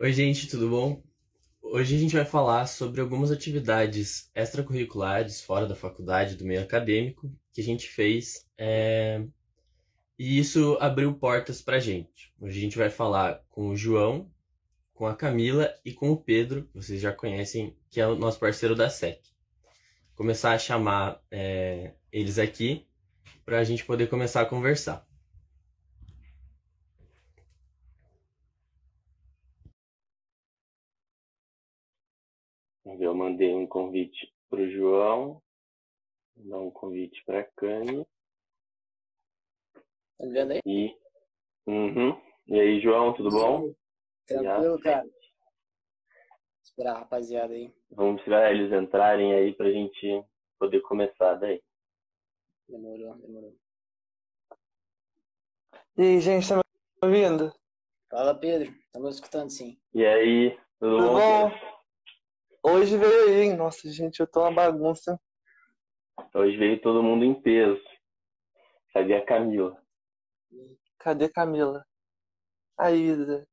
[0.00, 1.02] Oi, gente, tudo bom?
[1.60, 7.28] Hoje a gente vai falar sobre algumas atividades extracurriculares fora da faculdade, do meio acadêmico,
[7.52, 9.24] que a gente fez é...
[10.16, 12.32] e isso abriu portas pra gente.
[12.40, 14.30] Hoje a gente vai falar com o João,
[14.94, 18.38] com a Camila e com o Pedro, que vocês já conhecem, que é o nosso
[18.38, 19.20] parceiro da SEC.
[20.14, 22.86] Começar a chamar é, eles aqui
[23.44, 25.08] para a gente poder começar a conversar.
[33.00, 35.40] Eu mandei um convite para o João,
[36.34, 38.04] dar um convite para a Cami.
[40.18, 40.60] Tá me vendo aí?
[40.66, 40.96] E,
[41.64, 42.20] uhum.
[42.48, 43.72] e aí, João, tudo bom?
[44.26, 45.08] Tranquilo, cara.
[46.64, 47.72] Esperar a rapaziada aí.
[47.92, 50.24] Vamos esperar eles entrarem aí pra gente
[50.58, 51.62] poder começar daí.
[52.68, 53.56] Demorou, demorou.
[55.96, 56.62] E aí, gente, tá me
[57.02, 57.54] ouvindo?
[58.10, 58.74] Fala, Pedro.
[58.86, 59.78] Estamos escutando sim.
[59.94, 61.77] E aí, tudo, tudo bom?
[62.70, 63.56] Hoje veio aí, hein?
[63.56, 65.18] Nossa, gente, eu tô uma bagunça.
[66.34, 67.82] Hoje veio todo mundo em peso.
[68.92, 69.82] Cadê a Camila?
[70.98, 71.86] Cadê a Camila?
[72.76, 73.46] A Isa.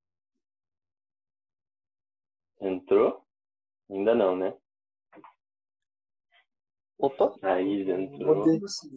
[2.59, 3.25] Entrou?
[3.89, 4.53] Ainda não, né?
[6.97, 7.33] Opa.
[7.41, 8.45] Aí, entrou.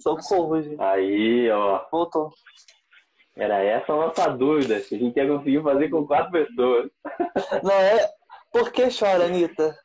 [0.01, 0.81] Socorro, gente.
[0.81, 1.89] Aí, ó.
[1.91, 2.33] Voltou.
[3.37, 6.91] Era essa a nossa dúvida, se a gente ia conseguir fazer com quatro pessoas.
[7.63, 8.11] Não é?
[8.51, 9.79] Por que chora, Anitta?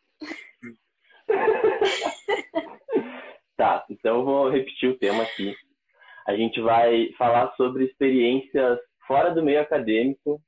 [3.57, 5.55] tá, então eu vou repetir o tema aqui.
[6.27, 10.41] A gente vai falar sobre experiências fora do meio acadêmico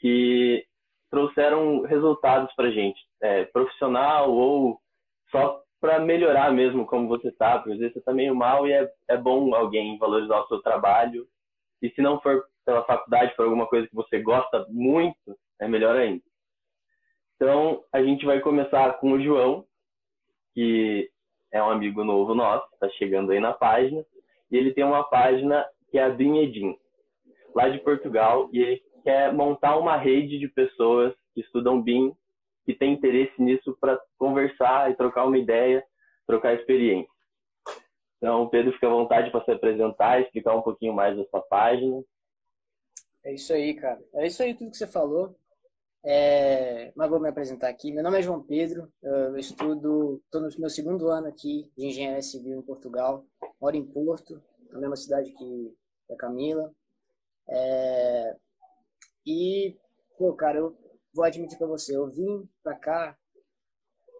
[0.00, 0.64] que
[1.10, 4.78] trouxeram resultados para gente, é, profissional ou
[5.30, 8.72] só para melhorar mesmo como você tá, porque às vezes você tá meio mal e
[8.72, 11.26] é, é bom alguém valorizar o seu trabalho.
[11.82, 15.96] E se não for pela faculdade, for alguma coisa que você gosta muito, é melhor
[15.96, 16.22] ainda.
[17.34, 19.64] Então, a gente vai começar com o João,
[20.54, 21.10] que
[21.50, 24.04] é um amigo novo nosso, está chegando aí na página,
[24.50, 26.76] e ele tem uma página que é a Dinhedim,
[27.54, 32.14] lá de Portugal, e ele quer montar uma rede de pessoas que estudam BIM,
[32.64, 35.84] que tem interesse nisso para conversar e trocar uma ideia,
[36.26, 37.10] trocar experiência.
[38.16, 42.00] Então, Pedro, fica à vontade para se apresentar, explicar um pouquinho mais da sua página.
[43.24, 44.00] É isso aí, cara.
[44.14, 45.34] É isso aí tudo que você falou.
[46.04, 46.92] É...
[46.96, 47.92] Mas vou me apresentar aqui.
[47.92, 52.22] Meu nome é João Pedro, eu estudo, estou no meu segundo ano aqui de Engenharia
[52.22, 53.24] Civil em Portugal.
[53.60, 55.76] Moro em Porto, na mesma cidade que
[56.10, 56.74] a Camila.
[57.48, 58.36] É...
[59.24, 59.76] E,
[60.18, 60.76] pô, cara, eu
[61.14, 63.18] vou admitir para você, eu vim para cá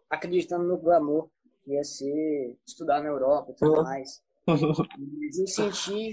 [0.09, 1.29] acreditando no glamour,
[1.65, 4.23] que ia ser estudar na Europa e tudo mais.
[4.47, 6.13] Mas eu senti,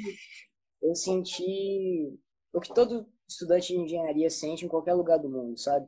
[0.82, 2.18] eu senti
[2.54, 5.88] o que todo estudante de engenharia sente em qualquer lugar do mundo, sabe?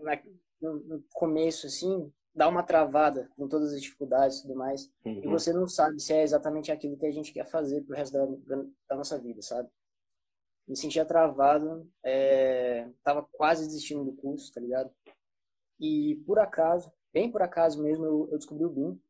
[0.00, 0.22] Na,
[0.60, 5.20] no, no, começo, assim, dá uma travada com todas as dificuldades e tudo mais, uhum.
[5.24, 8.12] e você não sabe se é exatamente aquilo que a gente quer fazer pro resto
[8.12, 8.56] da,
[8.88, 9.68] da nossa vida, sabe?
[10.70, 14.88] me sentia travado, é, tava quase desistindo do curso, tá ligado?
[15.80, 19.02] E por acaso, bem por acaso mesmo, eu, eu descobri o BIM.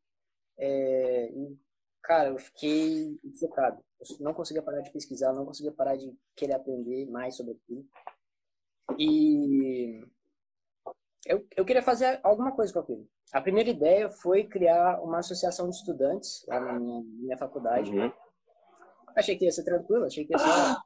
[0.57, 1.59] É, e,
[2.01, 3.83] cara, eu fiquei focado.
[4.01, 7.85] Eu não conseguia parar de pesquisar, não conseguia parar de querer aprender mais sobre aquilo.
[8.97, 10.03] E
[11.25, 13.07] eu, eu queria fazer alguma coisa com aquilo.
[13.31, 17.89] A primeira ideia foi criar uma associação de estudantes lá na minha, minha faculdade.
[17.91, 18.11] Uhum.
[19.15, 20.77] Achei que ia ser tranquilo, achei que ia ser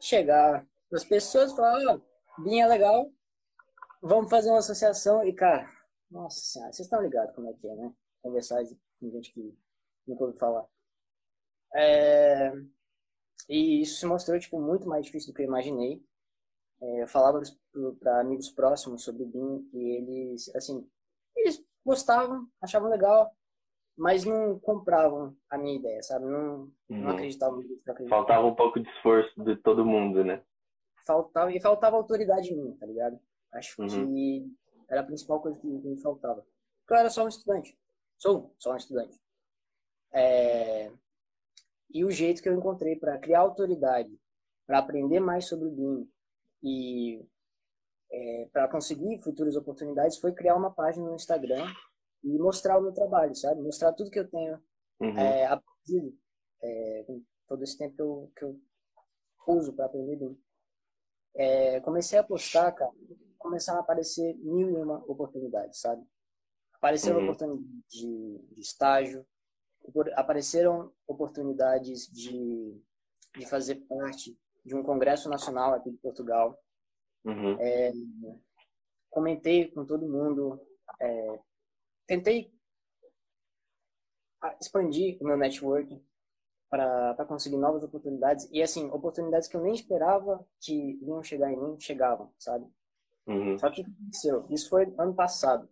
[0.00, 2.00] chegar as pessoas e falar, ó,
[2.42, 3.10] BIM é legal,
[4.02, 5.68] vamos fazer uma associação e, cara,
[6.10, 7.92] nossa senhora, vocês estão ligados como é que é, né?
[8.20, 8.62] Conversar
[9.00, 9.56] com gente que
[10.06, 10.66] nunca ouviu falar.
[11.74, 12.52] É...
[13.48, 16.02] E isso se mostrou, tipo, muito mais difícil do que eu imaginei.
[16.80, 17.40] É, eu falava
[18.00, 20.88] para amigos próximos sobre o BIM e eles, assim,
[21.36, 23.32] eles gostavam, achavam legal,
[23.96, 26.26] mas não compravam a minha ideia, sabe?
[26.26, 27.84] Não, não acreditavam nisso.
[28.08, 30.42] Faltava um pouco de esforço de todo mundo, né?
[31.06, 33.18] Faltava, e faltava autoridade em mim, tá ligado?
[33.52, 33.88] Acho uhum.
[33.88, 34.56] que
[34.88, 36.44] era a principal coisa que me faltava.
[36.80, 37.78] Porque eu era só um estudante.
[38.16, 39.14] Sou só um estudante.
[40.12, 40.90] É...
[41.92, 44.10] E o jeito que eu encontrei para criar autoridade,
[44.66, 46.10] para aprender mais sobre o BIM
[46.62, 47.24] e
[48.10, 51.66] é, para conseguir futuras oportunidades foi criar uma página no Instagram
[52.22, 53.60] e mostrar o meu trabalho, sabe?
[53.60, 54.62] Mostrar tudo que eu tenho
[55.00, 55.18] uhum.
[55.18, 56.16] é, aprendido
[56.62, 57.06] é,
[57.48, 58.60] todo esse tempo que eu, que eu
[59.54, 60.38] uso para aprender bem.
[61.34, 62.92] É, comecei a postar, cara,
[63.38, 66.06] começaram a aparecer mil e uma oportunidades, sabe?
[66.74, 67.24] Apareceram uhum.
[67.24, 69.26] oportunidades de, de estágio,
[70.14, 72.80] apareceram oportunidades de,
[73.36, 76.58] de fazer parte de um congresso nacional aqui de Portugal.
[77.24, 77.56] Uhum.
[77.60, 77.92] É,
[79.10, 80.60] comentei com todo mundo,
[81.00, 81.40] é,
[82.06, 82.52] tentei
[84.60, 86.02] expandir o meu network
[86.68, 91.56] para conseguir novas oportunidades e assim oportunidades que eu nem esperava que iam chegar em
[91.56, 92.66] mim chegavam sabe
[93.26, 93.58] uhum.
[93.58, 95.68] só que aconteceu isso foi ano passado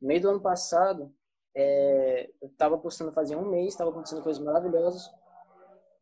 [0.00, 1.12] no meio do ano passado
[1.56, 5.10] é, eu estava postando fazia um mês estava acontecendo coisas maravilhosas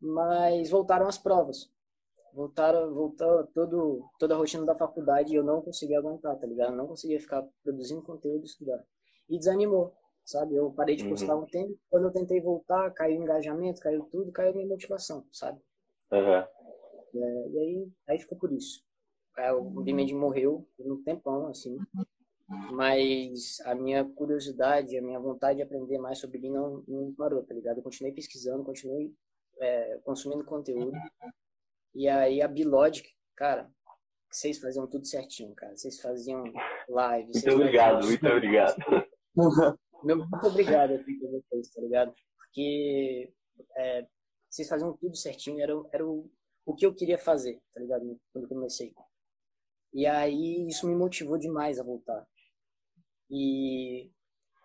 [0.01, 1.71] mas voltaram as provas
[2.33, 6.71] voltaram voltou todo toda a rotina da faculdade e eu não conseguia aguentar tá ligado
[6.71, 8.83] eu não conseguia ficar produzindo conteúdo e estudar
[9.29, 10.55] e desanimou sabe?
[10.55, 11.43] Eu parei de postar uhum.
[11.43, 15.25] um tempo, quando eu tentei voltar, caiu o engajamento, caiu tudo, caiu a minha motivação,
[15.31, 15.61] sabe?
[16.11, 16.43] Uhum.
[17.15, 18.83] É, e aí, aí ficou por isso.
[19.37, 21.77] É, o Bimed morreu por um tempão, assim,
[22.47, 27.43] mas a minha curiosidade, a minha vontade de aprender mais sobre BIM não, não parou,
[27.43, 27.77] tá ligado?
[27.77, 29.13] Eu continuei pesquisando, continuei
[29.59, 30.91] é, consumindo conteúdo.
[31.93, 33.71] E aí a Bilogic, cara,
[34.29, 35.75] vocês faziam tudo certinho, cara.
[35.75, 36.43] Vocês faziam
[36.89, 37.31] live.
[37.31, 38.75] Muito obrigado, muito obrigado.
[40.03, 42.13] Meu muito obrigado aqui pra vocês, tá ligado?
[42.37, 43.33] Porque
[43.75, 44.07] é,
[44.47, 46.29] vocês faziam tudo certinho, era, era o,
[46.65, 48.19] o que eu queria fazer, tá ligado?
[48.31, 48.93] Quando eu comecei.
[49.93, 52.27] E aí isso me motivou demais a voltar.
[53.29, 54.11] E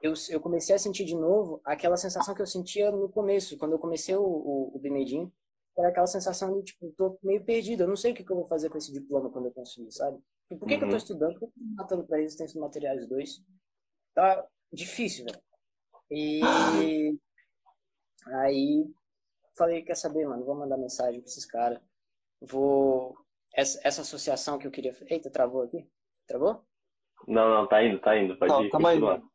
[0.03, 3.73] eu, eu comecei a sentir de novo aquela sensação que eu sentia no começo, quando
[3.73, 5.31] eu comecei o, o, o Bimedim,
[5.77, 8.37] era aquela sensação de, tipo, tô meio perdido, eu não sei o que, que eu
[8.37, 10.19] vou fazer com esse diploma quando eu conseguir, sabe?
[10.49, 10.79] Por que, uhum.
[10.79, 10.97] que eu tô uhum.
[10.97, 11.39] estudando?
[11.39, 13.45] Por que eu tô matando para resistência dos materiais 2?
[14.15, 15.41] Tá, difícil, velho.
[16.11, 16.41] E
[18.27, 18.91] aí
[19.57, 21.81] falei, quer saber, mano, vou mandar mensagem pra esses caras.
[22.41, 23.15] Vou.
[23.55, 24.97] Essa, essa associação que eu queria.
[25.07, 25.87] Eita, travou aqui?
[26.27, 26.65] Travou?
[27.27, 28.37] Não, não, tá indo, tá indo.
[28.39, 28.71] Pode não, ir.
[28.71, 29.31] Tá indo.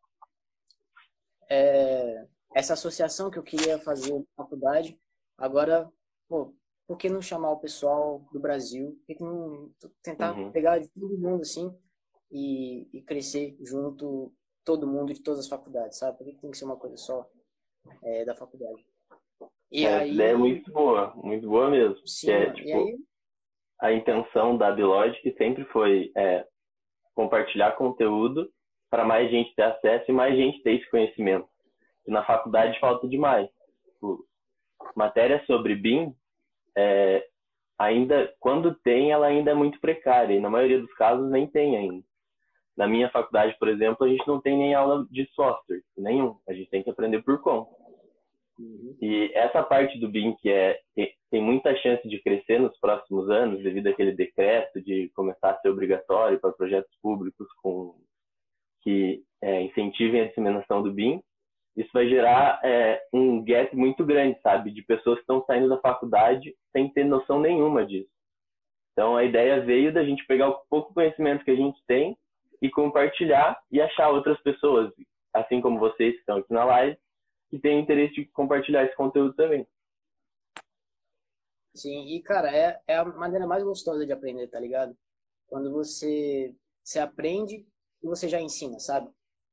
[1.50, 5.00] É, essa associação que eu queria fazer na faculdade,
[5.38, 5.92] agora,
[6.28, 6.54] pô,
[6.88, 9.00] por que não chamar o pessoal do Brasil?
[9.06, 9.72] Por que não
[10.02, 10.52] tentar uhum.
[10.52, 11.76] pegar de todo mundo assim
[12.32, 14.34] e, e crescer junto
[14.64, 16.18] todo mundo de todas as faculdades, sabe?
[16.18, 17.30] Por que tem que ser uma coisa só
[18.04, 18.86] é, da faculdade?
[19.72, 20.22] E é, aí...
[20.22, 22.08] é muito boa, muito boa mesmo.
[22.08, 22.98] Sim, é, tipo, aí...
[23.82, 26.48] A intenção da Bilogic sempre foi é,
[27.16, 28.50] compartilhar conteúdo
[28.90, 31.48] para mais gente ter acesso e mais gente ter esse conhecimento.
[32.08, 33.50] E na faculdade falta demais.
[33.86, 34.24] Tipo,
[34.96, 36.14] matéria sobre BIM,
[36.78, 37.26] é,
[37.80, 40.36] ainda, quando tem, ela ainda é muito precária.
[40.36, 42.06] E na maioria dos casos nem tem ainda.
[42.78, 46.38] Na minha faculdade, por exemplo, a gente não tem nem aula de software, nenhum.
[46.48, 47.72] A gente tem que aprender por conta.
[48.58, 48.96] Uhum.
[49.02, 50.80] E essa parte do BIM que é
[51.30, 55.70] tem muita chance de crescer nos próximos anos devido àquele decreto de começar a ser
[55.70, 57.96] obrigatório para projetos públicos com
[58.82, 61.22] que é, incentivem a disseminação do BIM.
[61.76, 65.78] Isso vai gerar é, um gap muito grande, sabe, de pessoas que estão saindo da
[65.80, 68.10] faculdade sem ter noção nenhuma disso.
[68.94, 72.16] Então a ideia veio da gente pegar o pouco conhecimento que a gente tem
[72.62, 74.90] e compartilhar e achar outras pessoas,
[75.34, 76.98] assim como vocês que estão aqui na live,
[77.56, 79.68] que têm interesse de compartilhar esse conteúdo também.
[81.74, 84.96] Sim, e cara, é, é a maneira mais gostosa de aprender, tá ligado?
[85.48, 87.68] Quando você, você aprende
[88.02, 89.10] e você já ensina, sabe?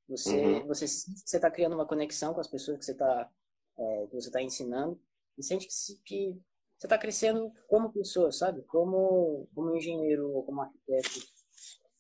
[0.09, 0.67] Você, uhum.
[0.67, 3.31] você, você tá criando uma conexão com as pessoas que você tá,
[3.79, 5.01] é, que você tá ensinando
[5.37, 6.41] e sente que, que
[6.79, 8.63] você tá crescendo como pessoa, sabe?
[8.63, 11.21] Como, como engenheiro ou como arquiteto.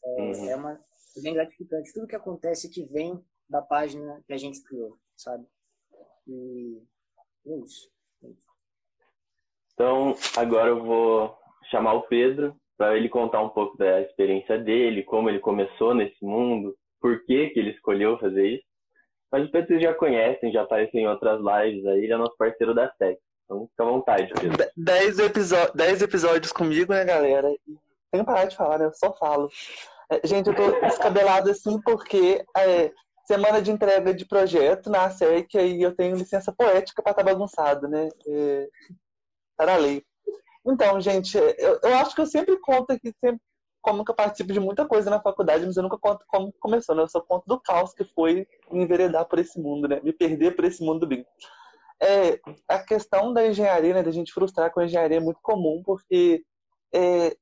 [0.05, 0.51] É, uhum.
[0.51, 0.85] é uma,
[1.17, 1.93] é bem gratificante.
[1.93, 5.47] Tudo que acontece que vem da página que a gente criou, sabe?
[6.27, 6.83] E
[7.47, 7.89] é isso.
[8.25, 8.53] É isso.
[9.75, 11.37] Então, agora eu vou
[11.71, 16.25] chamar o Pedro para ele contar um pouco da experiência dele, como ele começou nesse
[16.25, 18.65] mundo, por que, que ele escolheu fazer isso.
[19.31, 22.37] Mas o Pedro vocês já conhecem, já apareceu em outras lives aí, ele é nosso
[22.37, 23.19] parceiro da SEC.
[23.45, 24.71] Então fica à vontade, Pedro.
[24.77, 25.17] Dez,
[25.75, 27.49] dez episódios comigo, né, galera?
[28.15, 28.87] Sem parar de falar, né?
[28.87, 29.49] Eu só falo.
[30.11, 32.93] É, gente, eu tô descabelado assim porque é,
[33.27, 37.31] semana de entrega de projeto na SEC e eu tenho licença poética para estar tá
[37.31, 38.09] bagunçado, né?
[38.27, 38.69] É,
[39.57, 40.05] para a lei.
[40.67, 43.41] Então, gente, eu, eu, acho que eu sempre conto aqui, sempre,
[43.81, 46.95] como que eu participo de muita coisa na faculdade, mas eu nunca conto como começou,
[46.95, 47.03] né?
[47.03, 50.01] Eu só conto do caos que foi me enveredar por esse mundo, né?
[50.03, 51.27] Me perder por esse mundo bem.
[52.01, 54.03] É, a questão da engenharia, né?
[54.03, 56.45] Da gente frustrar com a engenharia é muito comum, porque
[56.95, 57.37] é,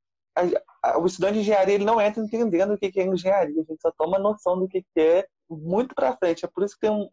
[0.99, 3.91] o estudante de engenharia ele não entra entendendo o que é engenharia, a gente só
[3.91, 6.45] toma noção do que é muito para frente.
[6.45, 7.09] É por isso que tem um,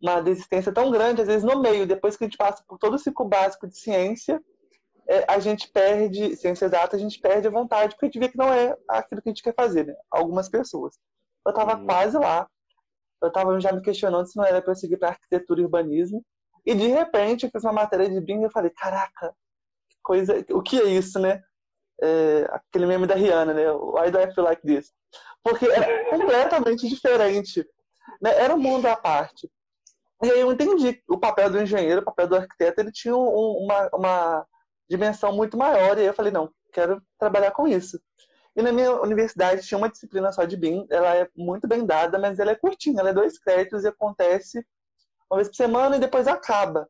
[0.00, 1.86] uma desistência tão grande, às vezes, no meio.
[1.86, 4.42] Depois que a gente passa por todo o ciclo básico de ciência,
[5.08, 8.28] é, a gente perde, ciência exata, a gente perde a vontade, porque a gente vê
[8.28, 9.94] que não é aquilo que a gente quer fazer, né?
[10.10, 10.96] Algumas pessoas.
[11.46, 11.86] Eu estava uhum.
[11.86, 12.48] quase lá,
[13.22, 16.24] eu estava já me questionando se não era para eu seguir para arquitetura e urbanismo,
[16.64, 19.32] e de repente eu fiz uma matéria de BIM e falei, caraca,
[19.88, 21.40] que coisa, o que é isso, né?
[22.02, 23.70] é, aquele meme da Rihanna, né?
[23.72, 24.92] Why do I feel like this?
[25.42, 27.66] Porque é completamente diferente.
[28.20, 28.36] Né?
[28.38, 29.50] Era um mundo à parte.
[30.22, 33.64] E aí eu entendi o papel do engenheiro, o papel do arquiteto, ele tinha um,
[33.64, 34.46] uma, uma
[34.88, 35.98] dimensão muito maior.
[35.98, 38.00] E aí eu falei, não, quero trabalhar com isso.
[38.56, 42.18] E na minha universidade tinha uma disciplina só de BIM, ela é muito bem dada,
[42.18, 44.66] mas ela é curtinha, ela é dois créditos e acontece
[45.30, 46.88] uma vez por semana e depois acaba.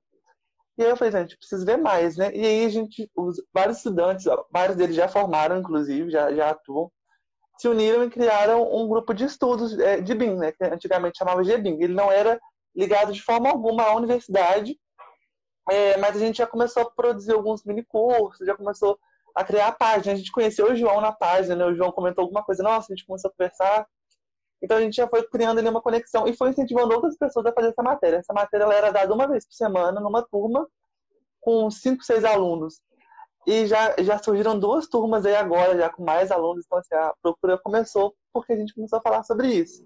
[0.79, 2.31] E aí eu falei, gente, preciso ver mais, né?
[2.35, 6.93] E aí a gente, os, vários estudantes, vários deles já formaram, inclusive, já, já atuam,
[7.59, 10.53] se uniram e criaram um grupo de estudos é, de BIM, né?
[10.53, 11.83] Que antigamente chamava de BIM.
[11.83, 12.39] Ele não era
[12.75, 14.79] ligado de forma alguma à universidade,
[15.71, 18.99] é, mas a gente já começou a produzir alguns mini cursos, já começou
[19.35, 20.15] a criar a página.
[20.15, 21.65] A gente conheceu o João na página, né?
[21.65, 23.87] O João comentou alguma coisa, nossa, a gente começou a conversar.
[24.63, 27.53] Então a gente já foi criando ali uma conexão e foi incentivando outras pessoas a
[27.53, 28.17] fazer essa matéria.
[28.19, 30.67] Essa matéria ela era dada uma vez por semana numa turma
[31.41, 32.81] com cinco, seis alunos.
[33.47, 36.65] E já, já surgiram duas turmas aí agora, já com mais alunos.
[36.67, 39.85] Então, assim, a procura começou porque a gente começou a falar sobre isso.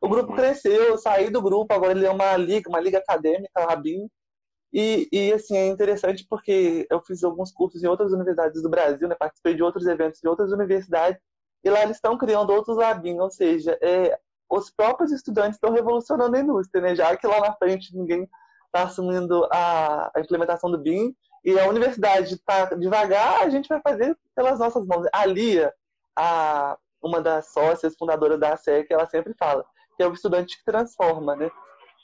[0.00, 3.66] O grupo cresceu, eu saí do grupo, agora ele é uma liga, uma liga acadêmica,
[3.66, 4.08] Rabin.
[4.72, 9.08] E, e, assim, é interessante porque eu fiz alguns cursos em outras universidades do Brasil,
[9.08, 9.14] né?
[9.18, 11.20] participei de outros eventos em outras universidades,
[11.64, 14.18] e lá eles estão criando outros labinhos, ou seja, é,
[14.50, 16.94] os próprios estudantes estão revolucionando a indústria, né?
[16.94, 18.28] já que lá na frente ninguém
[18.66, 21.14] está assumindo a, a, implementação do BIM,
[21.44, 25.06] e a universidade está devagar, a gente vai fazer pelas nossas mãos.
[25.12, 25.72] A Lia,
[26.16, 29.64] a, uma das sócias fundadoras da ASEC, ela sempre fala
[29.96, 31.50] que é o estudante que transforma, né?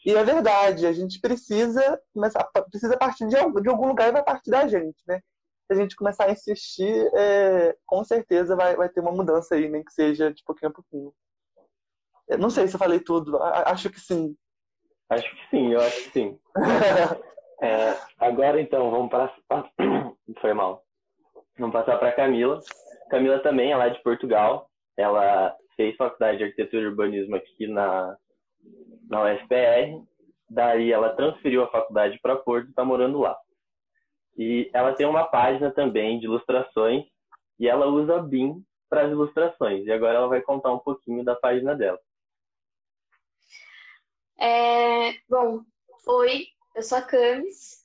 [0.04, 4.12] E é verdade, a gente precisa começar, precisa partir de algum, de algum lugar e
[4.12, 5.20] vai partir da gente, né?
[5.66, 9.68] Se a gente começar a insistir, é, com certeza vai, vai ter uma mudança aí,
[9.68, 11.14] nem que seja de pouquinho a pouquinho.
[12.28, 14.36] Eu não sei se eu falei tudo, acho que sim.
[15.08, 16.38] Acho que sim, eu acho que sim.
[17.60, 19.32] é, agora então, vamos para.
[20.40, 20.82] Foi mal.
[21.58, 22.60] Vamos passar para Camila.
[23.10, 24.68] Camila também, ela é de Portugal.
[24.96, 28.16] Ela fez faculdade de arquitetura e urbanismo aqui na,
[29.08, 30.02] na UFPR.
[30.50, 33.36] Daí ela transferiu a faculdade para Porto e está morando lá.
[34.36, 37.04] E ela tem uma página também de ilustrações
[37.58, 39.86] e ela usa BIM para as ilustrações.
[39.86, 41.98] E agora ela vai contar um pouquinho da página dela.
[44.38, 45.60] É, bom,
[46.06, 47.84] oi, eu sou a Camis.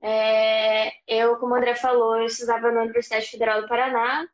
[0.00, 4.26] É, eu, como o André falou, eu estudava na Universidade Federal do Paraná.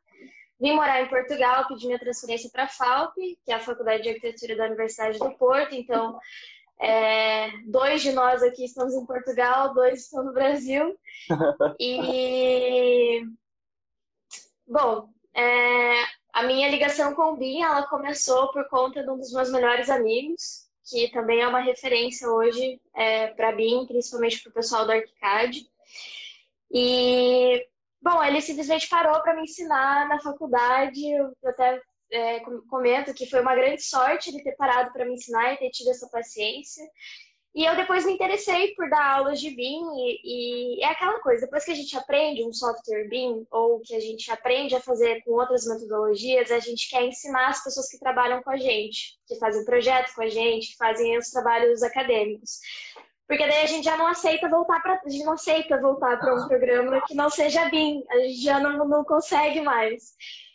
[0.59, 3.15] Vim morar em Portugal, pedi minha transferência para a FAUP,
[3.45, 5.73] que é a Faculdade de Arquitetura da Universidade do Porto.
[5.73, 6.19] Então,
[6.81, 10.97] é, dois de nós aqui estamos em Portugal, dois estão no Brasil.
[11.79, 13.23] E,
[14.67, 15.93] bom, é,
[16.33, 19.89] a minha ligação com o BIM, ela começou por conta de um dos meus melhores
[19.89, 24.91] amigos, que também é uma referência hoje é, para BIM, principalmente para o pessoal do
[24.91, 25.67] ArchiCAD.
[26.71, 27.65] E,
[28.01, 30.99] bom, ele simplesmente parou para me ensinar na faculdade.
[31.11, 31.81] Eu até
[32.11, 35.69] é, comento que foi uma grande sorte ele ter parado para me ensinar e ter
[35.69, 36.83] tido essa paciência.
[37.55, 41.45] E eu depois me interessei por dar aulas de BIM e, e, é aquela coisa,
[41.45, 45.23] depois que a gente aprende um software BIM ou que a gente aprende a fazer
[45.23, 49.35] com outras metodologias, a gente quer ensinar as pessoas que trabalham com a gente, que
[49.39, 52.59] fazem projetos com a gente, que fazem os trabalhos acadêmicos.
[53.27, 56.35] Porque daí a gente já não aceita voltar para a gente não aceita voltar para
[56.35, 60.13] um programa que não seja BIM, a gente já não, não consegue mais.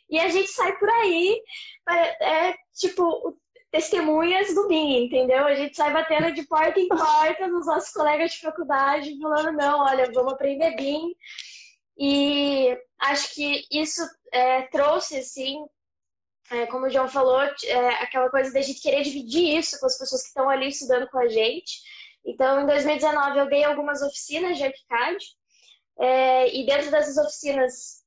[0.08, 1.42] E a gente sai por aí,
[1.88, 3.36] é, é tipo,
[3.74, 5.44] testemunhas do BIM, entendeu?
[5.44, 9.80] A gente sai batendo de porta em porta nos nossos colegas de faculdade, falando, não,
[9.80, 11.12] olha, vamos aprender BIM.
[11.98, 14.00] E acho que isso
[14.32, 15.56] é, trouxe, assim,
[16.52, 19.98] é, como o João falou, é, aquela coisa da gente querer dividir isso com as
[19.98, 21.82] pessoas que estão ali estudando com a gente.
[22.24, 25.18] Então, em 2019, eu dei algumas oficinas de ArchiCAD,
[25.98, 28.03] é, e dentro dessas oficinas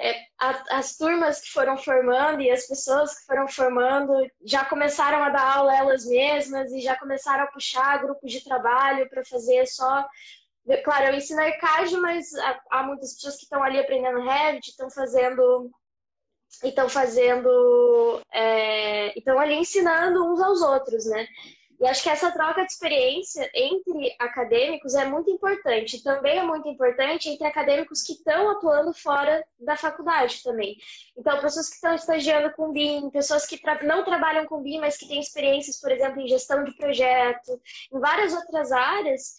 [0.00, 4.14] é, a, as turmas que foram formando e as pessoas que foram formando
[4.44, 9.08] já começaram a dar aula elas mesmas e já começaram a puxar grupos de trabalho
[9.10, 10.06] para fazer só.
[10.84, 12.26] Claro, eu ensino arcade, mas
[12.70, 15.70] há, muitas pessoas que estão ali aprendendo Revit, estão fazendo
[16.62, 18.20] estão fazendo
[19.16, 21.26] estão é, ali ensinando uns aos outros, né?
[21.80, 26.02] E acho que essa troca de experiência entre acadêmicos é muito importante.
[26.02, 30.76] Também é muito importante entre acadêmicos que estão atuando fora da faculdade também.
[31.16, 34.96] Então, pessoas que estão estagiando com BIM, pessoas que tra não trabalham com BIM, mas
[34.96, 37.60] que têm experiências, por exemplo, em gestão de projeto,
[37.92, 39.34] em várias outras áreas,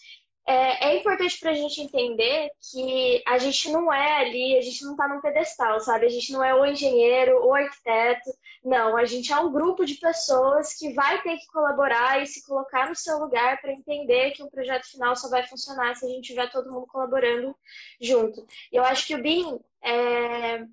[0.50, 4.84] é, é importante para a gente entender que a gente não é ali, a gente
[4.84, 6.08] não está num pedestal, sabe?
[6.08, 8.32] A gente não é o engenheiro, o arquiteto,
[8.66, 8.98] não.
[8.98, 12.90] A gente é um grupo de pessoas que vai ter que colaborar e se colocar
[12.90, 16.30] no seu lugar para entender que um projeto final só vai funcionar se a gente
[16.30, 17.56] tiver todo mundo colaborando
[18.02, 18.44] junto.
[18.72, 20.66] E eu acho que o BIM é,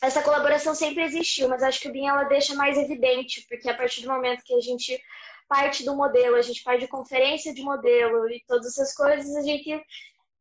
[0.00, 3.76] essa colaboração sempre existiu, mas acho que o BIM ela deixa mais evidente, porque a
[3.76, 4.98] partir do momento que a gente
[5.48, 9.42] parte do modelo, a gente parte de conferência de modelo e todas essas coisas, a
[9.42, 9.82] gente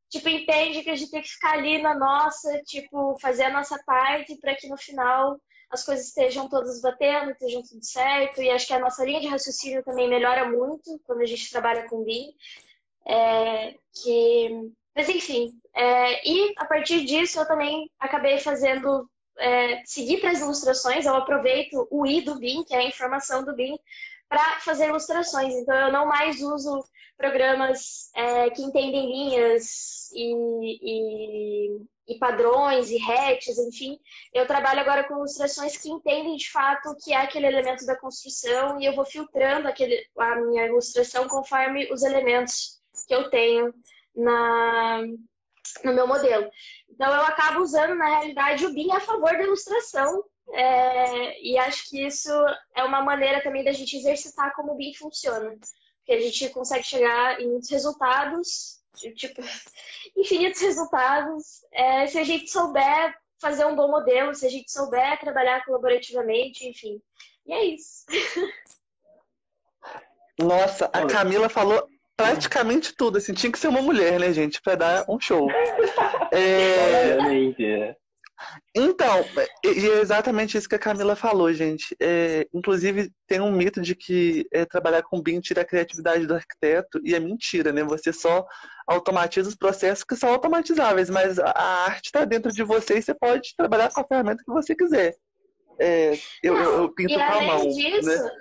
[0.10, 3.78] tipo entende que a gente tem que ficar ali na nossa, tipo, fazer a nossa
[3.86, 8.68] parte para que no final as coisas estejam todas batendo, estejam tudo certo, e acho
[8.68, 12.34] que a nossa linha de raciocínio também melhora muito quando a gente trabalha com BIM.
[13.06, 14.72] É, que...
[14.96, 20.40] Mas enfim, é, e a partir disso eu também acabei fazendo é, seguir para as
[20.40, 23.78] ilustrações, eu aproveito o I do BIM, que é a informação do BIM,
[24.30, 25.54] para fazer ilustrações.
[25.56, 26.84] Então, eu não mais uso
[27.18, 30.34] programas é, que entendem linhas e,
[30.82, 34.00] e, e, padrões e hatches, enfim.
[34.34, 37.98] Eu trabalho agora com ilustrações que entendem de fato o que é aquele elemento da
[37.98, 43.74] construção e eu vou filtrando aquele, a minha ilustração conforme os elementos que eu tenho
[44.16, 45.02] na,
[45.84, 46.50] no meu modelo.
[46.90, 50.24] Então, eu acabo usando, na realidade, o BIM a favor da ilustração.
[50.54, 52.32] É, e acho que isso
[52.75, 55.50] é uma maneira também da gente exercitar como o BIM funciona.
[55.50, 58.80] Porque a gente consegue chegar em muitos resultados,
[59.16, 59.42] tipo,
[60.16, 65.20] infinitos resultados, é, se a gente souber fazer um bom modelo, se a gente souber
[65.20, 67.01] trabalhar colaborativamente, enfim.
[67.46, 68.06] E é isso.
[70.39, 74.75] Nossa, a Camila falou praticamente tudo, assim, tinha que ser uma mulher, né, gente, para
[74.75, 75.48] dar um show.
[76.32, 77.16] É...
[78.75, 79.24] Então,
[79.65, 81.96] é exatamente isso que a Camila falou, gente.
[82.00, 86.36] É, inclusive, tem um mito de que é, trabalhar com BIM tira a criatividade do
[86.36, 87.84] arquiteto, e é mentira, né?
[87.84, 88.46] Você só
[88.88, 93.13] automatiza os processos que são automatizáveis, mas a arte está dentro de você e você
[93.13, 95.15] pode trabalhar com a ferramenta que você quiser.
[95.79, 96.13] É,
[96.44, 97.70] eu, eu, eu, pinto com a mão.
[97.70, 98.32] Disso, né?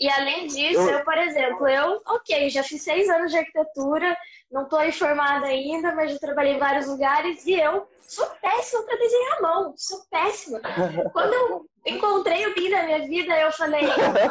[0.00, 0.98] E além disso, eu...
[0.98, 4.16] eu, por exemplo, eu, ok, já fiz seis anos de arquitetura,
[4.52, 8.98] não estou informada ainda, mas já trabalhei em vários lugares e eu sou péssima para
[8.98, 10.60] desenhar a mão, sou péssima.
[11.12, 13.82] Quando eu encontrei o BIM na minha vida, eu falei,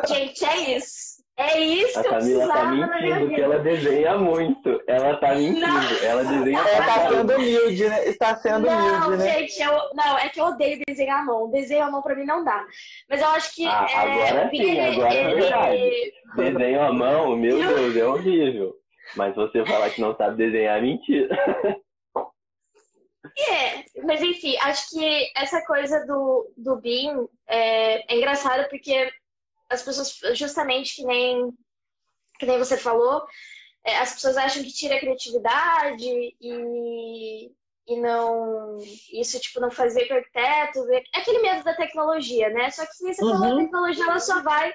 [0.07, 1.21] gente, é isso.
[1.37, 4.83] É isso a que eu Camila precisava tá mentindo que ela desenha muito.
[4.85, 5.61] Ela tá mentindo.
[5.61, 5.81] Não.
[6.03, 8.07] Ela desenha Ela tá sendo humilde, né?
[8.07, 9.39] Está sendo não, humilde, né?
[9.39, 11.49] Gente, eu, não, é que eu odeio desenhar a mão.
[11.49, 12.63] Desenho a mão pra mim não dá.
[13.09, 13.65] Mas eu acho que.
[13.65, 16.13] Ah, é, agora sim, ele, agora é ele, verdade.
[16.35, 18.80] Desenho a mão, meu Deus, é horrível.
[19.15, 21.37] Mas você falar que não sabe desenhar é mentira.
[23.37, 29.11] É, mas enfim, acho que essa coisa do, do BIM é, é engraçado porque
[29.69, 31.49] as pessoas, justamente que nem,
[32.39, 33.23] que nem você falou,
[33.85, 36.05] é, as pessoas acham que tira a criatividade
[36.41, 37.51] e,
[37.87, 38.77] e não.
[39.11, 40.91] Isso, tipo, não faz ver com arquiteto.
[40.93, 42.69] É aquele medo da tecnologia, né?
[42.69, 43.31] Só que, se você uhum.
[43.31, 44.71] falou, a tecnologia ela só vai,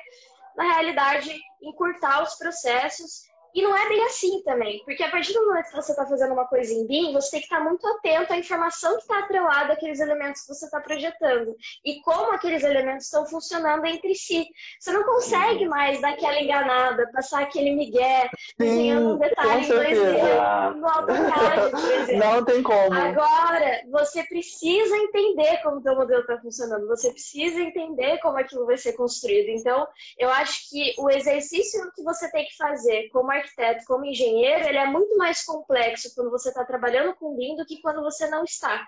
[0.57, 3.23] na realidade, encurtar os processos
[3.57, 6.35] e não é bem assim também, porque a partir do momento que você está fazendo
[6.35, 9.73] uma coisa em BIM, você tem que estar muito atento à informação que está atrelada
[9.73, 14.47] àqueles elementos que você está projetando e como aqueles elementos estão funcionando entre si.
[14.79, 20.75] Você não consegue mais dar aquela enganada, passar aquele migué, desenhando um detalhe em 2D
[20.75, 22.19] no AutoCAD, por exemplo.
[22.19, 22.93] Não tem como.
[22.93, 28.67] Agora, você precisa entender como o teu modelo está funcionando, você precisa entender como aquilo
[28.67, 29.49] vai ser construído.
[29.49, 29.89] Então,
[30.19, 34.67] eu acho que o exercício que você tem que fazer como arquiteto arquiteto, como engenheiro,
[34.67, 38.29] ele é muito mais complexo quando você está trabalhando com BIM do que quando você
[38.29, 38.87] não está.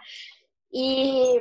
[0.73, 1.39] E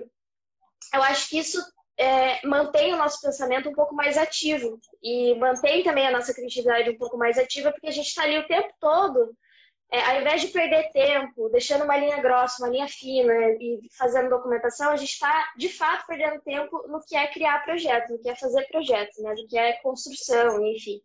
[0.94, 1.62] eu acho que isso
[1.98, 6.90] é, mantém o nosso pensamento um pouco mais ativo e mantém também a nossa criatividade
[6.90, 9.36] um pouco mais ativa, porque a gente está ali o tempo todo,
[9.92, 14.30] é, ao invés de perder tempo, deixando uma linha grossa, uma linha fina e fazendo
[14.30, 18.30] documentação, a gente está de fato perdendo tempo no que é criar projeto, no que
[18.30, 21.02] é fazer projeto, né, no que é construção, enfim.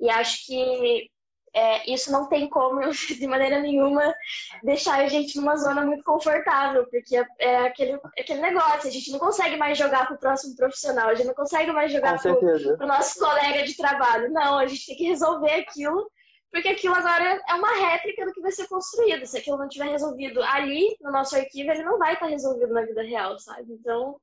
[0.00, 1.10] E acho que
[1.54, 4.14] é, isso não tem como, de maneira nenhuma,
[4.62, 8.92] deixar a gente numa zona muito confortável, porque é, é aquele, é aquele negócio, a
[8.92, 12.20] gente não consegue mais jogar para o próximo profissional, a gente não consegue mais jogar
[12.20, 14.32] para o nosso colega de trabalho.
[14.32, 16.10] Não, a gente tem que resolver aquilo,
[16.50, 19.26] porque aquilo agora é uma réplica do que vai ser construído.
[19.26, 22.82] Se aquilo não tiver resolvido ali, no nosso arquivo, ele não vai estar resolvido na
[22.82, 23.72] vida real, sabe?
[23.72, 24.16] Então.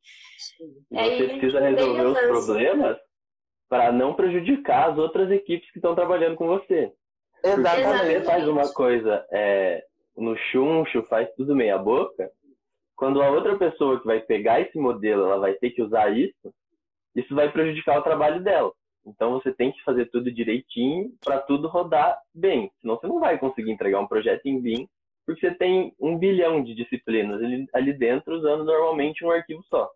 [0.94, 2.98] É, você precisa resolver os problemas
[3.70, 6.92] para não prejudicar as outras equipes que estão trabalhando com você.
[7.46, 8.26] Exatamente.
[8.26, 9.84] Faz uma coisa é,
[10.16, 12.32] no chuncho, faz tudo meia boca,
[12.96, 16.54] quando a outra pessoa que vai pegar esse modelo, ela vai ter que usar isso,
[17.16, 18.72] isso vai prejudicar o trabalho dela.
[19.06, 22.72] Então você tem que fazer tudo direitinho para tudo rodar bem.
[22.82, 24.88] Senão você não vai conseguir entregar um projeto em BIM,
[25.26, 29.90] porque você tem um bilhão de disciplinas ali, ali dentro usando normalmente um arquivo só.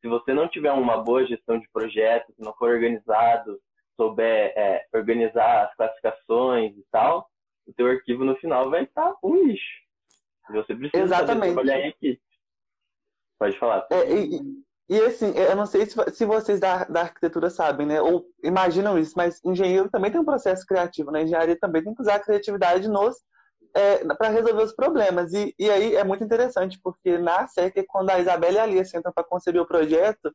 [0.00, 3.58] Se você não tiver uma boa gestão de projetos, se não for organizado,
[4.00, 7.28] souber é, organizar as classificações e tal,
[7.66, 9.80] o teu arquivo no final vai estar um lixo.
[10.50, 11.52] Você precisa Exatamente.
[11.52, 12.22] trabalhar em equipe.
[13.38, 13.86] Pode falar.
[13.90, 14.40] É, e,
[14.88, 18.00] e, assim, eu não sei se, se vocês da, da arquitetura sabem, né?
[18.00, 21.22] Ou imaginam isso, mas engenheiro também tem um processo criativo, né?
[21.22, 23.16] Engenharia também tem que usar a criatividade nos
[23.74, 25.32] é, para resolver os problemas.
[25.32, 28.84] E, e aí é muito interessante, porque na SEC, quando a Isabela e a Lia
[28.84, 30.32] sentam para conceber o projeto,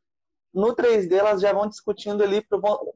[0.56, 2.42] no 3D elas já vão discutindo ali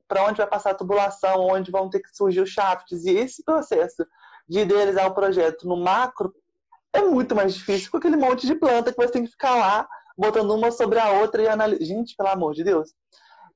[0.08, 3.06] para onde vai passar a tubulação, onde vão ter que surgir os shafts.
[3.06, 4.08] E esse processo
[4.48, 6.34] de idealizar o projeto no macro
[6.94, 9.88] é muito mais difícil com aquele monte de planta que você tem que ficar lá
[10.18, 11.84] botando uma sobre a outra e analisar.
[11.84, 12.94] Gente, pelo amor de Deus.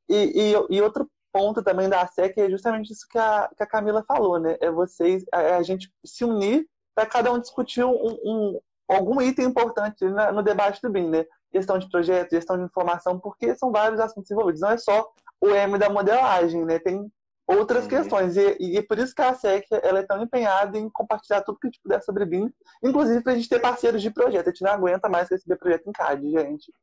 [0.10, 3.68] E, e, e, outro ponto também da SEC é justamente isso que a, que a
[3.68, 4.58] Camila falou, né?
[4.60, 9.46] É vocês, é a gente se unir para cada um discutir um, um, algum item
[9.46, 11.26] importante no debate do BIM, né?
[11.54, 14.60] Questão de projeto, gestão de informação, porque são vários assuntos envolvidos.
[14.60, 15.08] Não é só
[15.40, 16.80] o M da modelagem, né?
[16.80, 17.10] Tem
[17.48, 17.90] outras uhum.
[17.90, 18.36] questões.
[18.36, 21.68] E, e, por isso que a SEC ela é tão empenhada em compartilhar tudo que
[21.68, 22.52] a gente puder sobre BIM,
[22.84, 24.48] inclusive para a gente ter parceiros de projeto.
[24.48, 26.74] A gente não aguenta mais receber projeto em CAD, gente.